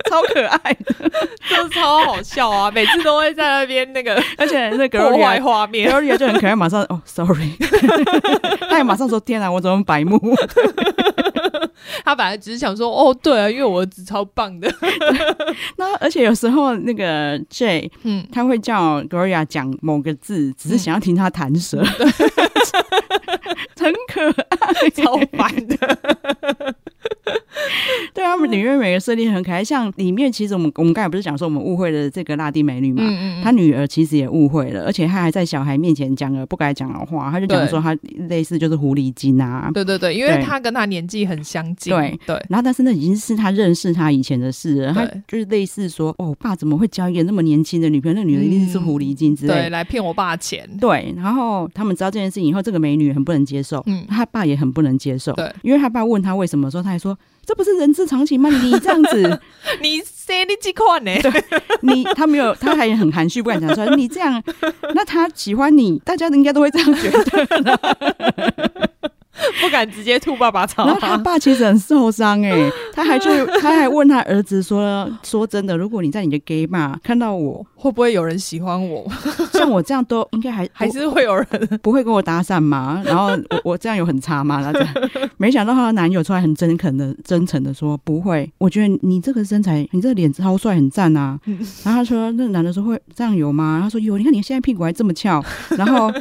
[0.09, 1.09] 超可爱的，
[1.49, 2.69] 就超好笑啊！
[2.71, 7.51] 每次都会在那边那个，而且那个破坏画面，Gloria 就很可爱，马上哦，sorry，
[8.69, 10.19] 他也马上说：天啊，我怎么白目？
[12.03, 14.71] 他本来只是想说：哦，对啊，因为我儿子超棒的。
[15.77, 21.83] 那而且有时候那个 Jay，嗯，他会叫 Gloria 讲某个字，只是想要听他弹舌。
[21.99, 22.11] 嗯
[23.79, 26.75] 很可爱，超烦的。
[28.13, 33.03] 对啊，他们里面每个设定很可爱，像里面其实我们我们刚才不是讲说我们误会了这个拉丁美女嘛？
[33.05, 37.95] 嗯嗯，她女儿其实也误会了，而且她还在小孩面前讲了不该讲的话，她就讲说她
[38.29, 39.69] 类似就是狐狸精啊。
[39.73, 41.93] 对对对，因为她跟她年纪很相近。
[41.93, 44.93] 对对，然后但是那已经是她认识她以前的事了。
[44.93, 48.15] 她就是类似说，哦，爸怎么会交一个那么年轻的女朋友？
[48.15, 50.67] 那女的一定是狐狸精之类的，对，来骗我爸钱。
[50.79, 53.83] 对，然后他们知道这件事情以后，这个美女很不能接受。
[53.85, 58.49] 嗯，他爸也很不能接受，对，因为他爸问他为什么，说他还说这不是人之常情吗？
[58.49, 59.39] 你这样子，
[59.81, 61.11] 你谁你几款呢？
[61.21, 61.31] 对，
[61.81, 63.87] 你他没有，他还很含蓄，不敢讲出来。
[63.95, 64.41] 你这样，
[64.95, 68.89] 那他喜欢你，大家应该都会这样觉得。
[69.61, 73.29] 不敢直接吐爸爸槽，然后他爸其实很受伤哎、欸， 他还去
[73.61, 79.05] 他还问他儿子说：“说真的，如果你在你的 gay bar 看到我，会不会有人喜欢我？
[79.53, 81.45] 像我这样都应该还还是会有人
[81.81, 83.01] 不会跟我搭讪吗？
[83.05, 84.61] 然后我我这样有很差吗？
[84.61, 84.93] 他这样
[85.37, 91.39] 没想到他的男友出来很真诚的真诚的说不会，我觉得你这个身材，你这个脸超帅，很赞啊。
[91.83, 93.79] 然后他说那男的说会这样有吗？
[93.83, 95.43] 他说有，你看你现在屁股还这么翘，
[95.77, 96.11] 然后。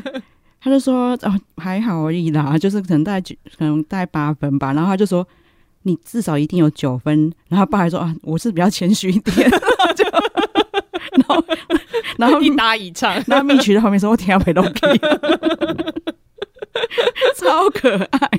[0.67, 5.25] 他就说：“哦，还好而已啦，就是可能大概九，可能大概八分吧。”然后他就说
[5.85, 10.05] ：“你至少一定有九分。”然后爸还说：“啊，我是比较谦虚一点。”然 后就，
[11.15, 11.45] 然后，
[12.19, 14.73] 然后一搭一唱，然后蜜曲在旁边说：“我天啊，没东西。”
[17.37, 18.31] 超可爱，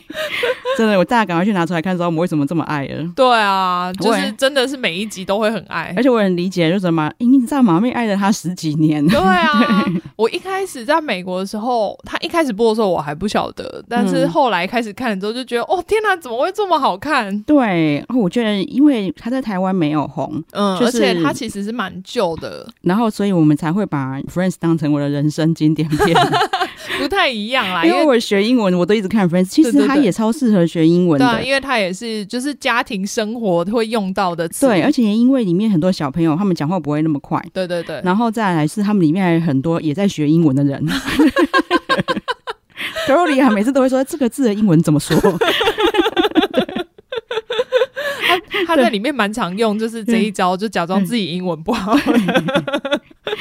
[0.78, 0.98] 真的！
[0.98, 3.04] 我大家赶快去拿出来看，知道我们为什么这么爱了。
[3.16, 9.06] 对啊，就是真的是每一集都会很爱，而且我很理解，就是什么，你知道马妹爱了他十几年。
[9.08, 17.38] 对啊，对 我一开始在美国的时候，他一开始播的时候我还不晓得，但是后来开始看了之后就觉得，嗯、哦天哪，怎么会这么好看？
[17.44, 26.18] 对，我觉得因为他在台湾没有红，嗯，就是、而且他其实是蛮旧的，然后所以我们才会把 Friends 当成我的人生经典片。
[27.00, 29.50] 不太一样啦，因为我学英文，我都一直看 Friends。
[29.50, 34.68] 其实他也超适合学英文的，对，因为他也是就是家庭生活会用到的词。
[34.68, 37.44] 对，而且因为里面很多小朋友，他们讲话不会那么快。
[37.54, 38.02] 对对对。
[38.04, 40.86] 然后再来是他们里面还有很多也在学英文的人。
[43.08, 45.16] 格罗里亚每次都会说这个字的英文怎么说？
[48.50, 51.98] 他他在里面蛮常用，就是这一招，就假装自己英文不好。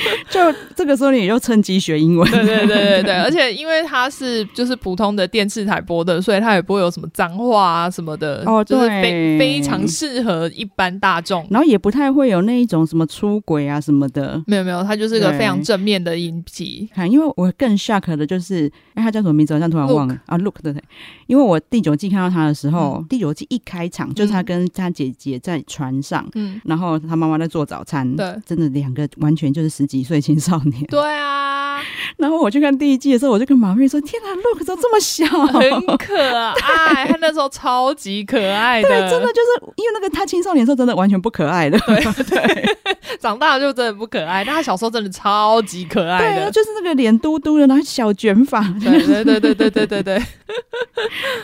[0.30, 0.40] 就
[0.74, 2.30] 这个时候，你也就趁机学英文。
[2.30, 8.42] 对对对对 对，而且因为它是就是普通的电视台播的，所以它也不会有什么脏话啊什么的。
[8.46, 11.46] 哦，对，就是非非常适合一般大众。
[11.50, 14.42] 然后也不太会有那一种什么出轨啊什么的。
[14.46, 16.88] 没有没有，它就是个非常正面的影集。
[16.94, 19.54] 看，因为我更 shock 的就是，哎，他叫什么名字？
[19.54, 20.36] 我现在突然忘了啊。
[20.36, 20.82] Look 对对，
[21.26, 30.84] 因为我第九季看到他的时候，嗯、第九季一开场就是他跟他姐姐在船上，嗯，然后他妈妈在做早餐，对，真的两个完全就是十几岁青少年。
[30.88, 31.76] 对啊。
[31.76, 31.82] 啊。
[32.16, 34.28] 然后我去看第一季的时候，我就跟马妹说：“天哪
[34.64, 37.06] 怎么这么小，很可爱。
[37.06, 42.76] 他那时候超级可爱的， 对，真的就是因为那个他青少年时候真的完全不可爱的，对对。
[43.20, 50.22] 长大了就真的不可爱，但他小时候真的超级可爱的，对，就是那个脸嘟嘟的，然后小卷发，对对对对对对对对。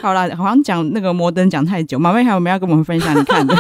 [0.00, 3.54] 好了，好像讲那个摩登讲太久，马妹还有没有要跟我们分享你看的？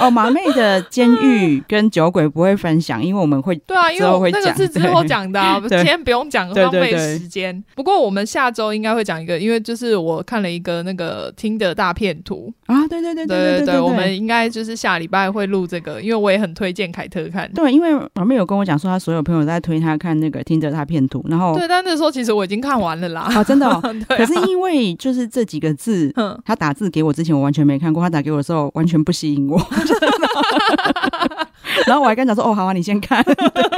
[0.00, 7.62] 哦，马妹的监狱 跟酒鬼不会分享，因为我们会对啊，因为那个是之后讲的啊，今天不用讲，浪费时间。
[7.74, 17.50] 不过我们下周应该会讲一个，因为就是我看了一个那个听的大片图啊，对对对对对对，我们应该就是下礼拜会录这个，因为我也很推荐凯特看。
[17.52, 23.68] 对，因为马妹有跟我讲说，她所有朋友在推她看那个听的大片图，然后对，但那时候其实我已经看完了啦，啊，真的。
[24.08, 26.12] 可是因为就是这几个字，
[26.44, 29.58] 他打字给我之前我完全没看过，他打给我的时候完全不吸引我。
[31.86, 33.24] 然后我还跟他说：“哦，好啊，你先看。”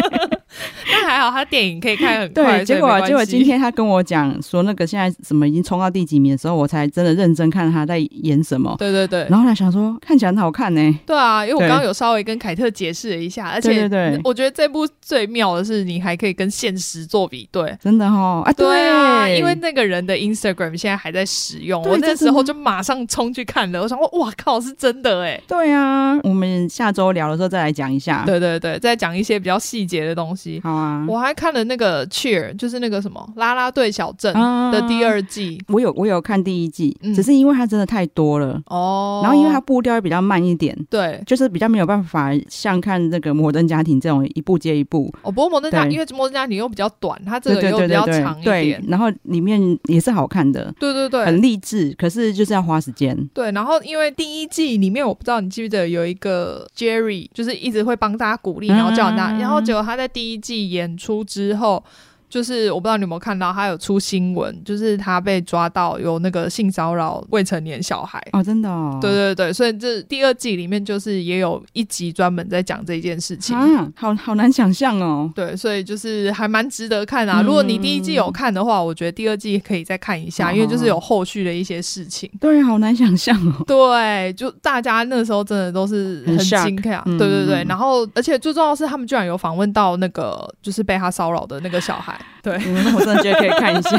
[1.10, 2.58] 那还好，他电影可以看很快。
[2.58, 8.76] 对，结果结果今天他跟我讲说，那个现在什么已经冲到第几名的时候，我才真的认真看他在演什么。
[8.78, 9.26] 对对对。
[9.28, 10.98] 然后他想说，看起来很好看呢。
[11.04, 13.90] 对啊，因为我刚刚有稍微跟凯特解释了一下，而且
[14.22, 17.76] 我觉得这部最妙的是，你还可以跟现实做比对。
[17.82, 23.82] 真的哦，啊，对啊，因为那个人的 Instagram 现在还在使用，我那时候就马上冲去看了。
[23.82, 25.40] 我想说，哇靠，是真的哎。
[25.48, 28.22] 对啊，我们下周聊的时候再来讲一下。
[28.24, 30.60] 对对对，再讲一些比较细节的东西。
[30.62, 34.32] 好啊，我还看了那个 Cheer，就是那个什么拉拉队小镇
[34.72, 35.60] 的第二季。
[35.68, 39.20] 我有我有看第一季，只是因为它真的太多了哦。
[39.22, 45.12] 然后因为它步调也比较慢一点，对，就是比较没有办法像看那个摩登家庭这种一步接一步。
[45.22, 48.82] 哦，不过摩登家因为摩登家庭又比较短，它这个又比较长一点。
[48.88, 51.94] 然后里面也是好看的，对对对，很励志。
[51.98, 53.16] 可是就是要花时间。
[53.34, 61.82] 对，然后因为第一季里面我不知道你记不记得有一个 Jerry，就是一直会帮大家鼓励，然后叫大家，然后结果他在第一季演出之后。
[62.30, 68.22] 就是我不知道你有没有看到，他有出新闻，就是他被抓到有那个性骚扰未成年小孩。
[68.32, 77.40] 哦，真的哦，对对对，所以这第二季里面就是也有一集专门在讲这件事情，啊，好好难想象哦，对，所以就是还蛮值得看啊。
[77.40, 92.19] 嗯、如果你第一季有看的话，我觉得第二季可以再看一下，哦、因为就是有后续的一些事情，对，好难想象哦，对，就大家那时候真的都是很惊讶，对对对，然后而且最重要的是他们居然有访问到那个就是被他骚扰的那个小孩。
[92.42, 93.98] 对，嗯，我真的觉得可以看一下。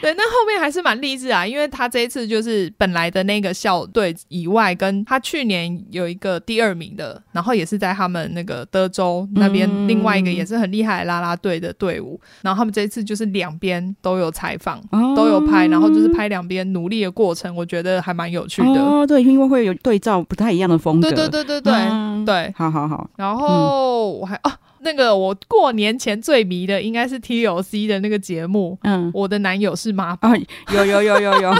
[0.00, 14.80] 对，那后面还是蛮励志啊，因为他这一次就是本来的那个校队以外，跟他去年有一个第二名的，然后也是在他们那个德州那边另外一个也是很厉害的啦啦队的队伍，然后他们这一次就是两边都有采访，
[15.16, 18.80] 都有拍，然后就是拍两边努力的过程，我觉得还蛮有趣的。
[18.80, 21.08] 哦，对，因为会有对照不太一样的风格。
[21.10, 23.08] 对对对对对、嗯、对，好好好。
[23.16, 24.58] 然后我还啊。
[24.80, 30.30] 那个我过年前最迷的应该是 TLC 的那个节目，嗯，我的男友是妈宝，
[30.74, 31.50] 有有有有有，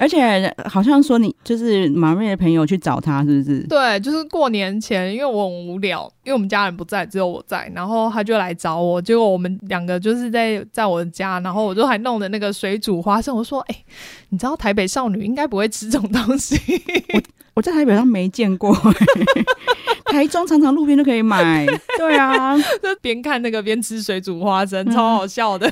[0.00, 3.66] 而且好像说你就是马瑞的朋友去找他，是不是？
[3.66, 13.84] 对，就是过年前，因为我很无聊，因为我们家人不在，只有我在，然后他就来找我，结果我们两个就是在在我的家，然后我就还弄的那个水煮花生，我说，哎、欸，
[14.28, 16.56] 你知道台北少女应该不会吃这种东西，
[17.14, 17.20] 我
[17.56, 18.76] 我在台北上没见过。
[20.04, 21.66] 台中常常路边都可以买，
[21.98, 25.70] 对啊， 就边看那个边吃水煮花生，超好笑的。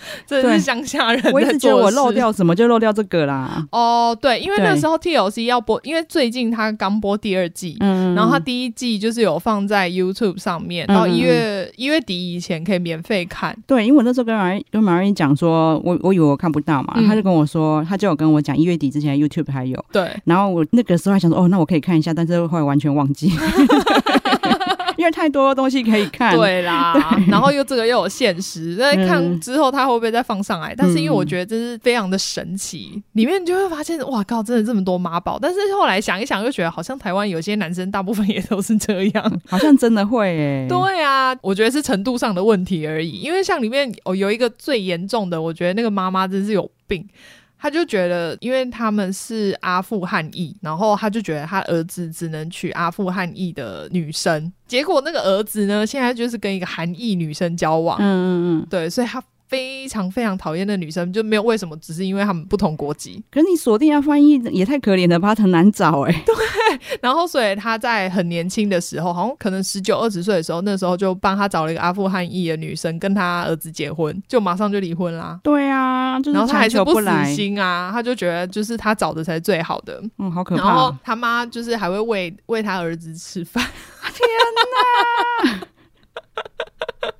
[0.26, 1.32] 这是乡下人。
[1.32, 3.66] 我一直觉得我漏掉什么就漏掉这个啦。
[3.72, 13.56] 哦，对，因为那时候 TLC 要播，因为最近他刚播第二季，嗯，然后他第一季就是有放在 YouTube 上面，到一月一月底以前可以免费看。
[13.66, 19.82] 对，因为我那时候跟马跟马瑞讲说，我我以为我看不到嘛，他就跟我说，他就有跟我讲一月底之前 YouTube 还有。
[19.92, 23.32] 对，然后我那个时候还想说，哦，那我可以看一下，但是后来完全忘记。
[24.98, 30.72] 因为太多东西可以看，对啦， 对然后又这个又有现实，在看之后他会不会再放上来？
[30.72, 35.38] 嗯、但是因为我觉得这是非常的神奇，里面就会发现，哇靠，真的这么多妈宝！
[35.40, 40.66] 但是后来想一想，又觉得好像台湾有些男生大部分也都是这样， 好像真的会诶。
[40.68, 43.20] 对啊，我觉得是程度上的问题而已。
[43.20, 47.08] 因为像里面哦有一个最严重的，我觉得那个妈妈真是有病。
[47.58, 54.52] 他就觉得，因为他们是阿富汗裔，然后他就觉得他儿子只能娶阿富汗裔的女生。
[54.66, 57.98] 结果那个儿子呢，现在就是跟一个韩裔女生交往。
[57.98, 59.22] 嗯嗯嗯，对，所以他。
[59.48, 63.22] 非常非常讨厌的女生，就没有为什么，只是因为他们不同国籍。
[63.30, 66.22] 可是你锁定要翻译也太可怜了吧，很难找哎、欸。
[66.26, 66.34] 对，
[67.00, 75.40] 然后所以他在很年轻的时候，好像可能十九二十岁的时候，那时候就帮他找了一个阿富汗裔的女生，跟他儿子结婚，就马上就离婚啦。
[75.42, 80.02] 对啊，就是、然后他还是不死心啊，他就觉得就是他找的才是最好的。
[80.18, 80.62] 嗯，好可怕。
[80.62, 83.64] 然后他妈就是还会喂喂他儿子吃饭。
[84.12, 84.28] 天
[85.48, 85.68] 哪！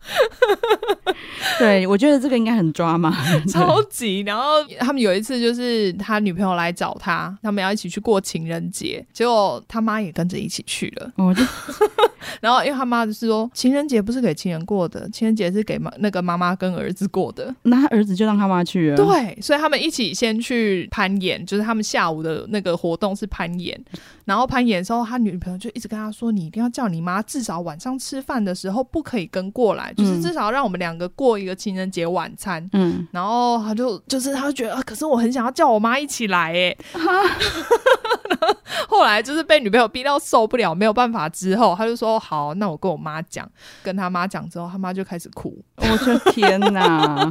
[1.58, 3.14] 对，我觉得这个应该很抓嘛，
[3.48, 4.20] 超级。
[4.20, 11.10] 然后他们有一次就是他女朋友来找他，他们要一起去过情人节，结果他妈也跟着一起去了。
[11.16, 11.42] 哦，就
[12.40, 17.54] 然后因为他妈就是说，情人节不是给情人过的，情人节是给妈那个妈妈跟儿子过的。
[17.62, 18.96] 那他儿子就让他妈去了。
[18.96, 23.78] 对，所以他们一起先去攀岩，就是他们下午的那个活动是攀岩。
[24.24, 36.76] 然后攀岩的时候，他女朋友就一直跟他说：“你一定要叫你妈，至少晚上吃饭的时候不可以跟过来，嗯、就是至少让我们两个过一个情人节晚餐。”嗯，然后他就就是他就觉得啊，可是我很想要叫我妈一起来，哎，
[38.88, 43.48] 后来就是被女朋友逼到受不了，没有办法之后，他就说：“好，那我跟我妈讲。”
[43.82, 45.62] 跟他妈讲之后，他妈就开始哭。
[45.76, 47.30] 我的天哪！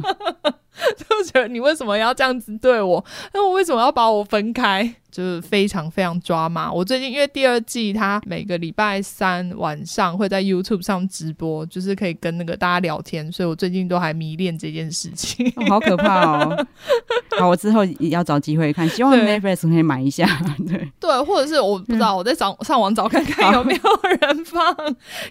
[0.96, 3.04] 就觉得你为什么要这样子对我？
[3.34, 4.94] 那我为什么要把我分开？
[5.10, 6.72] 就是非常非常抓马。
[6.72, 15.50] 我最近因为第二季，他每个礼拜三晚上会在 YouTube 上直播，就是可以跟那个大家聊天，所以我最近都还迷恋这件事情。
[15.56, 16.66] 哦，好可怕哦！
[17.40, 20.26] 好，我之后也要找机会看，希望 Netflix 可以买一下。
[20.66, 23.80] 对对，或者是我不知道，我在找上网找看看有没有
[24.20, 24.76] 人放，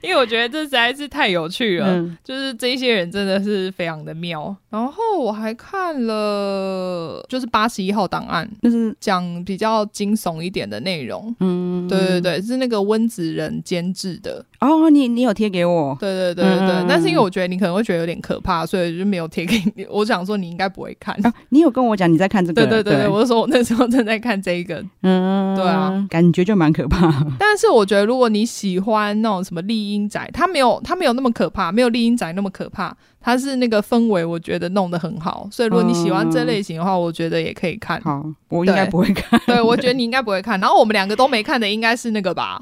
[0.02, 1.88] 因为我觉得这实在是太有趣了。
[1.98, 4.56] 嗯、就是这些人真的是非常的妙。
[4.70, 9.67] 然后我还看了，就是八十一号档案，就是讲比较。
[9.72, 14.90] 要惊悚一点的内容，嗯，对对对，是那个温子仁监制的哦。
[14.90, 15.96] 你你有贴给我？
[16.00, 19.86] 对对对对对，嗯、但是因为我觉得你可能会觉得有点可怕，所以就没有贴给你。
[19.92, 21.14] 我想说你应该不会看。
[21.26, 22.66] 啊、你有跟我讲你在看这个？
[22.66, 27.12] 对对对，对我就说我那时候正在看这一个，嗯，对啊，感觉就蛮可怕。
[27.38, 32.96] 但是我觉得如果你喜欢那种什么丽英宅，它没有它没有那么可怕，没有丽英宅那么可怕。
[33.20, 38.00] 它是那个氛围，我觉得弄得很好，所以如果你喜欢这类型的话，嗯、我觉得也可以看。
[38.02, 39.38] 好，我应该不会看。
[39.46, 40.58] 对，我觉得你应该不会看。
[40.62, 42.62] 然后我们两个都没看的，应该是那个吧。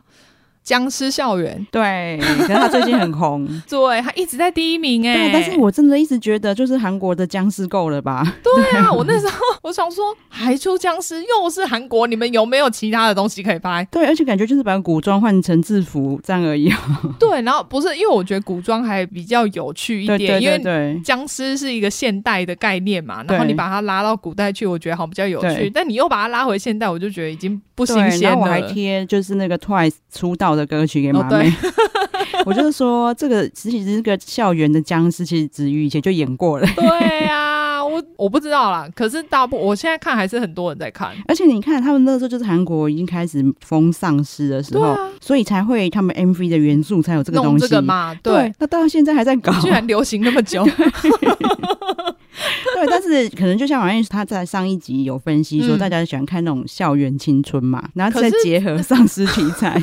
[0.66, 5.30] 僵尸校园，对，可是他最近很红， 对，他一直在第一名哎、欸。
[5.30, 8.26] 对，但是我真的一直觉得，就是韩国的僵尸够了吧？
[8.44, 13.88] 对啊，我那时候我想说，还出僵尸，又是韩国，你们有没有其他的东西可以拍？
[13.92, 16.74] 对，而且感觉就是把古装换成制服这样而已。
[17.20, 25.70] 对，然后不是因为我觉得古装还比较有趣一点，因为僵尸是一个现代的概念嘛，然后你把它拉到古代去，我觉得好比较有趣。
[25.70, 28.30] 但你又把它拉回现代，我就觉得已经不新鲜了。
[28.30, 31.28] 然后我还贴就是那个 Twice 出道的歌曲给妈妈。
[31.28, 31.54] 哦对，
[32.48, 36.68] 我就是说，这个其实这个校园的僵尸，其实子瑜以前就演过了。
[36.76, 38.88] 对呀、啊，我我不知道啦。
[38.96, 48.16] 可是大部我现在看还是很多人在看，而且你看他们那时候就是韩国已经开始封丧尸的时候，啊、所以才会他们 MV 的元素才有这个东西弄这个嘛。
[48.24, 50.66] 对，对，那到现在还在搞，居然流行那么久。
[52.76, 59.82] 对，但是可能就像王燕他在上一集有分析说，大家喜欢看那种校园青春嘛，嗯、然后再结合丧尸题材，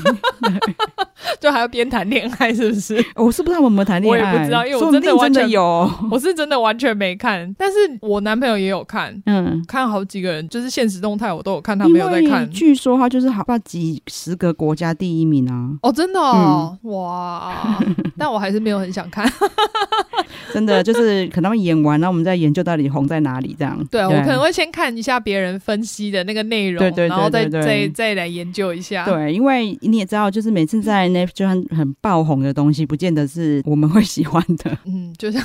[1.40, 3.04] 就还要边谈恋爱，是不是？
[3.16, 12.48] 我是不知道我有没有谈恋爱，我也不知道，因为我真的完全有，我是真的完全没看，但是我男朋友也有看，嗯，看好几个人，就是现实动态我都有看，他没有在看。
[12.50, 15.70] 据说他就是好怕几十个国家第一名啊！
[15.82, 17.78] 哦，真的哦，嗯、哇！
[18.18, 19.30] 但我还是没有很想看。
[20.52, 23.78] 真的就是可能演完，然后我们再研究到底红在哪里这样。
[23.90, 29.04] 对，对我可能会先看一下别人分析的那个内容，对对对对对，然后再再再来研究一下。
[29.04, 34.76] 对，因为你也知道，就是每次在那就很很爆红的东西，不见得是我们会喜欢的。
[34.84, 35.42] 嗯，就像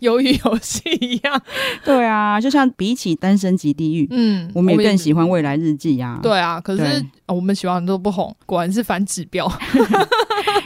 [0.00, 1.40] 鱿鱼游戏一样。
[1.84, 6.18] 对啊，就像比起《单身即地狱》，嗯，我们也更喜欢《未来日记》啊。
[6.22, 6.82] 对啊，可是、
[7.26, 9.50] 哦、我们喜欢的都不红，果然是反指标。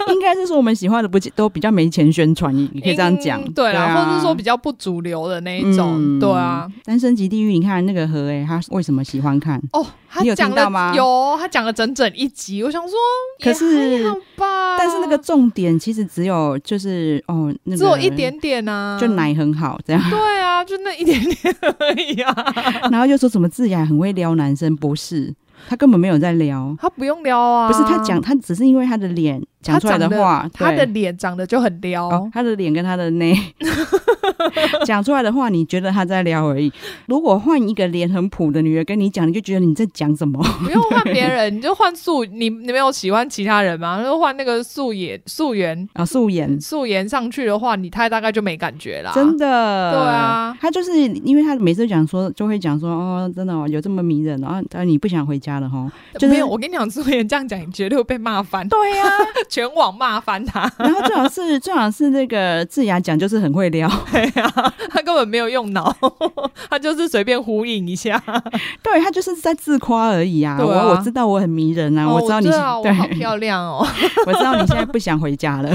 [0.13, 3.43] 应该是说我们喜欢的不都比较没钱宣传，你你可以这样讲。
[3.53, 6.19] 对啦，或者是说比较不主流的那一种。
[6.19, 9.61] 对啊，《单身级地狱》，你看那个何哎，他为什么喜欢看？
[9.73, 10.93] 哦，他有讲到吗？
[10.95, 12.63] 有，他讲了整整一集。
[12.63, 12.97] 我想说，
[13.43, 14.03] 可是
[14.37, 20.03] 但是那个重点其实只有就是哦，那个只有一点点啊，就奶很好这样。
[20.11, 22.35] 对啊，就那一点点而已啊。
[22.91, 25.35] 然后就说什么智雅很会撩男生，不是？
[25.69, 27.69] 他根本没有在撩，他不用撩啊。
[27.69, 29.41] 不是他讲，他只是因为他的脸。
[29.63, 33.35] 讲出来的话，他的脸长得就很撩，哦、他的脸跟他的内
[34.85, 36.73] 讲出来的话，你觉得他在撩而已。
[37.07, 40.43] 如果换一个脸很普的女人跟你讲，你就觉得你在讲什么？
[40.65, 42.25] 不用换别人，你就换素。
[42.33, 44.03] 你你没有喜欢其他人吗？
[44.03, 49.13] 就换那个素颜素颜啊，素颜素颜上去的话，你太大概就没感觉啦。
[49.15, 55.91] 真的，对啊，他就是因为他每次讲说，就会讲说哦，真的哦，有这么迷人，然后但你不想回家了哈。
[56.15, 58.69] 就是、没有，我跟你讲，素颜这样讲，你绝对会被骂翻。
[58.69, 59.13] 对呀、啊。
[59.53, 65.95] 全网骂翻他， 然后最好是 最好是那个智雅讲，就是很会撩，对啊，他根本没有用脑，
[66.71, 68.19] 他就是随便呼应一下，
[68.83, 70.57] 对，他就是在自夸而已啊。
[70.59, 73.87] 我我知道我很迷人啊，我知道你我好漂亮哦，
[74.27, 75.69] 我知道你现在不想回家了。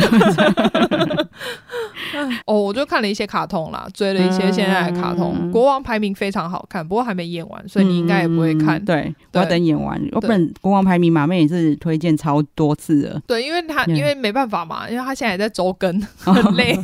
[2.97, 5.35] 看了一些卡通啦，追了一些现在的卡通。
[5.39, 8.81] 嗯、国王排名非常好看，不过还没演完，所以你应该也不会看。
[8.81, 10.01] 嗯、对，我要等演完。
[10.13, 13.21] 我本对国王排名马妹也是推荐超多次的。
[13.27, 16.75] 对，因为他因为没办法嘛，因为他现在也在周更， 很累。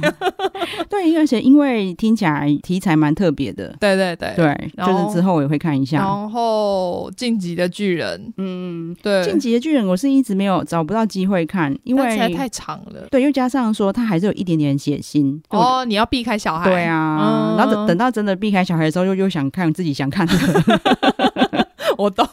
[0.87, 3.75] 对，而且因为听起来题材蛮特别的。
[3.79, 5.97] 对对对对，就是之后我也会看一下。
[5.97, 13.07] 然后晋级的巨人，嗯，对，晋级的巨人我是一直没有找不到机会看，因为太长了。
[13.09, 15.41] 对，又加上说他还是有一点点血腥。
[15.49, 16.69] 哦，你要避开小孩。
[16.69, 20.33] 对啊，然后等等到真的避开小孩的时候，又又想看自己想看的。
[21.97, 22.23] 我都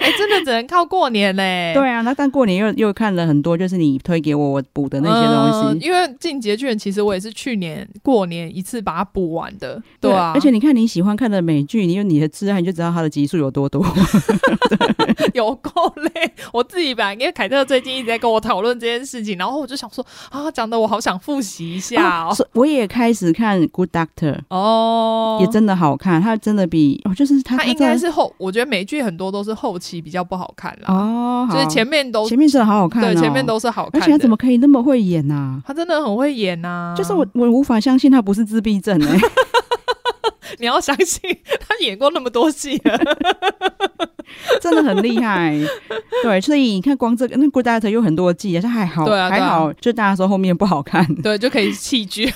[0.02, 1.72] 哎、欸，真的只能靠过年嘞。
[1.74, 5.78] 对啊，那但过年又又看了很多，就是你推给我我补的那些东西。
[5.78, 9.80] 嗯、因为《进击的巨人》其实我也是去年过年一次把它补完的。
[10.00, 13.84] 对啊，而且你看你喜欢看的美剧，你有你的挚爱，你就知道它的集数有多多。
[15.34, 22.34] 有够累，我自己吧，因为凯特最近一直在跟我讨论这件事情，然后我就想说啊，讲的我好想复习一下哦。
[22.36, 24.08] 哦我也开始看《Good Doctor》
[24.48, 35.58] 哦，也真的好看，它真的比哦，就是它，它应该是后，我觉得美剧很多都是后期比较不好看了哦，就是前面都前面是好好看，哦，对，前面都是好看，而且他怎么可以那么会演啊？
[35.66, 39.20] 他真的很会演啊，就是我我无法相信他不是自闭症哎，欸。
[40.58, 41.20] 你要相信
[41.60, 42.98] 他演过那么多戏了，
[44.60, 45.56] 真的很厉害。
[46.22, 52.32] 对，所以你看，光这个那《Good Doctor》有很多季，但还好，对啊，还好，就大家说后面不好看， 对，就可以弃剧。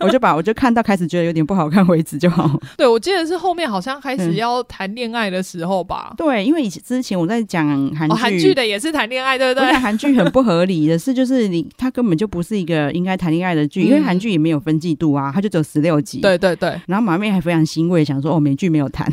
[0.00, 2.58] 我就把我就看到开始觉得有点不好看为止就好。
[2.76, 6.12] 对，我记得是后面好像开始要谈恋爱的时候吧。
[6.16, 9.72] 对，因为以前之前我在讲韩剧，韩剧的也是谈恋爱，对不对？
[9.72, 16.20] 韩剧很不合理的是，就是你他根本就不是一个应该谈恋爱的剧，因为韩剧也没有分季度啊，他就只有十六集。
[16.20, 19.10] 对对对，然后马妹还非常欣慰，想说哦，美剧没有谈，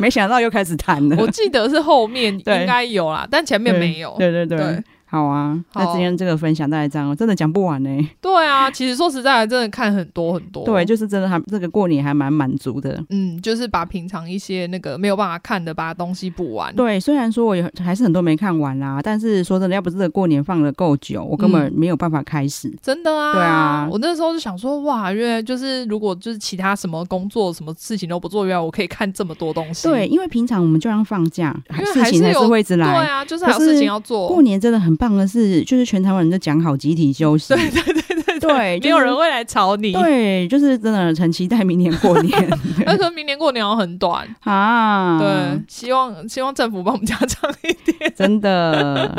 [0.00, 1.16] 没想到又开始谈了。
[1.18, 4.14] 我记得是后面应该有啦，但前面没有。
[4.18, 4.82] 对对对。
[5.14, 8.08] 对好啊，那今天这个分享大概这样，真的讲不完呢、欸。
[8.20, 10.64] 对啊，其实说实在的，真的看很多很多。
[10.64, 13.00] 对，就是真的还这个过年还蛮满足的。
[13.10, 16.74] 嗯，就是把平常一些那个没有办法看的，把东西补完。
[16.74, 22.68] 对，虽然说我有还是很多没看完啦，但是说真的，要不是这个过年放的够久，我根本没有办法开始。
[22.68, 23.32] 嗯、真的啊？
[23.32, 29.86] 对啊，我那时候就想说，哇，因为就是如果就是其他什么工作、什么事情都不做，原来我可以看这么多东西。
[29.86, 32.92] 对，因为平常我们就让放假，因为还是有，事情还是会一直来。
[32.92, 34.26] 对啊，就是还有事情要做。
[34.26, 35.84] 过年真的很棒的是，就是。
[35.84, 39.92] 全台湾人都讲好集体休息，对对对对对，没有人会来吵你。
[39.92, 42.50] 对，就是真的很期待明年过年。
[42.86, 48.12] 但是明年过年很短 啊，对，希望希望政府帮我们加长一点。
[48.16, 49.14] 真的，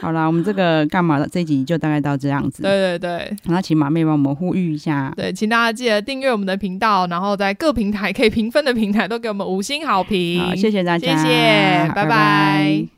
[0.00, 2.62] 好啦，我们这个干嘛的这一集就大概到这样子。
[2.62, 5.12] 对对对，那请马妹帮我们呼吁一下。
[5.14, 10.40] 对，请大家记得订阅我们的频道，然后在各平台可以评分的平台都给我们五星好评。
[10.40, 12.04] 好，谢谢大家，谢谢，拜拜。
[12.04, 12.97] 拜拜。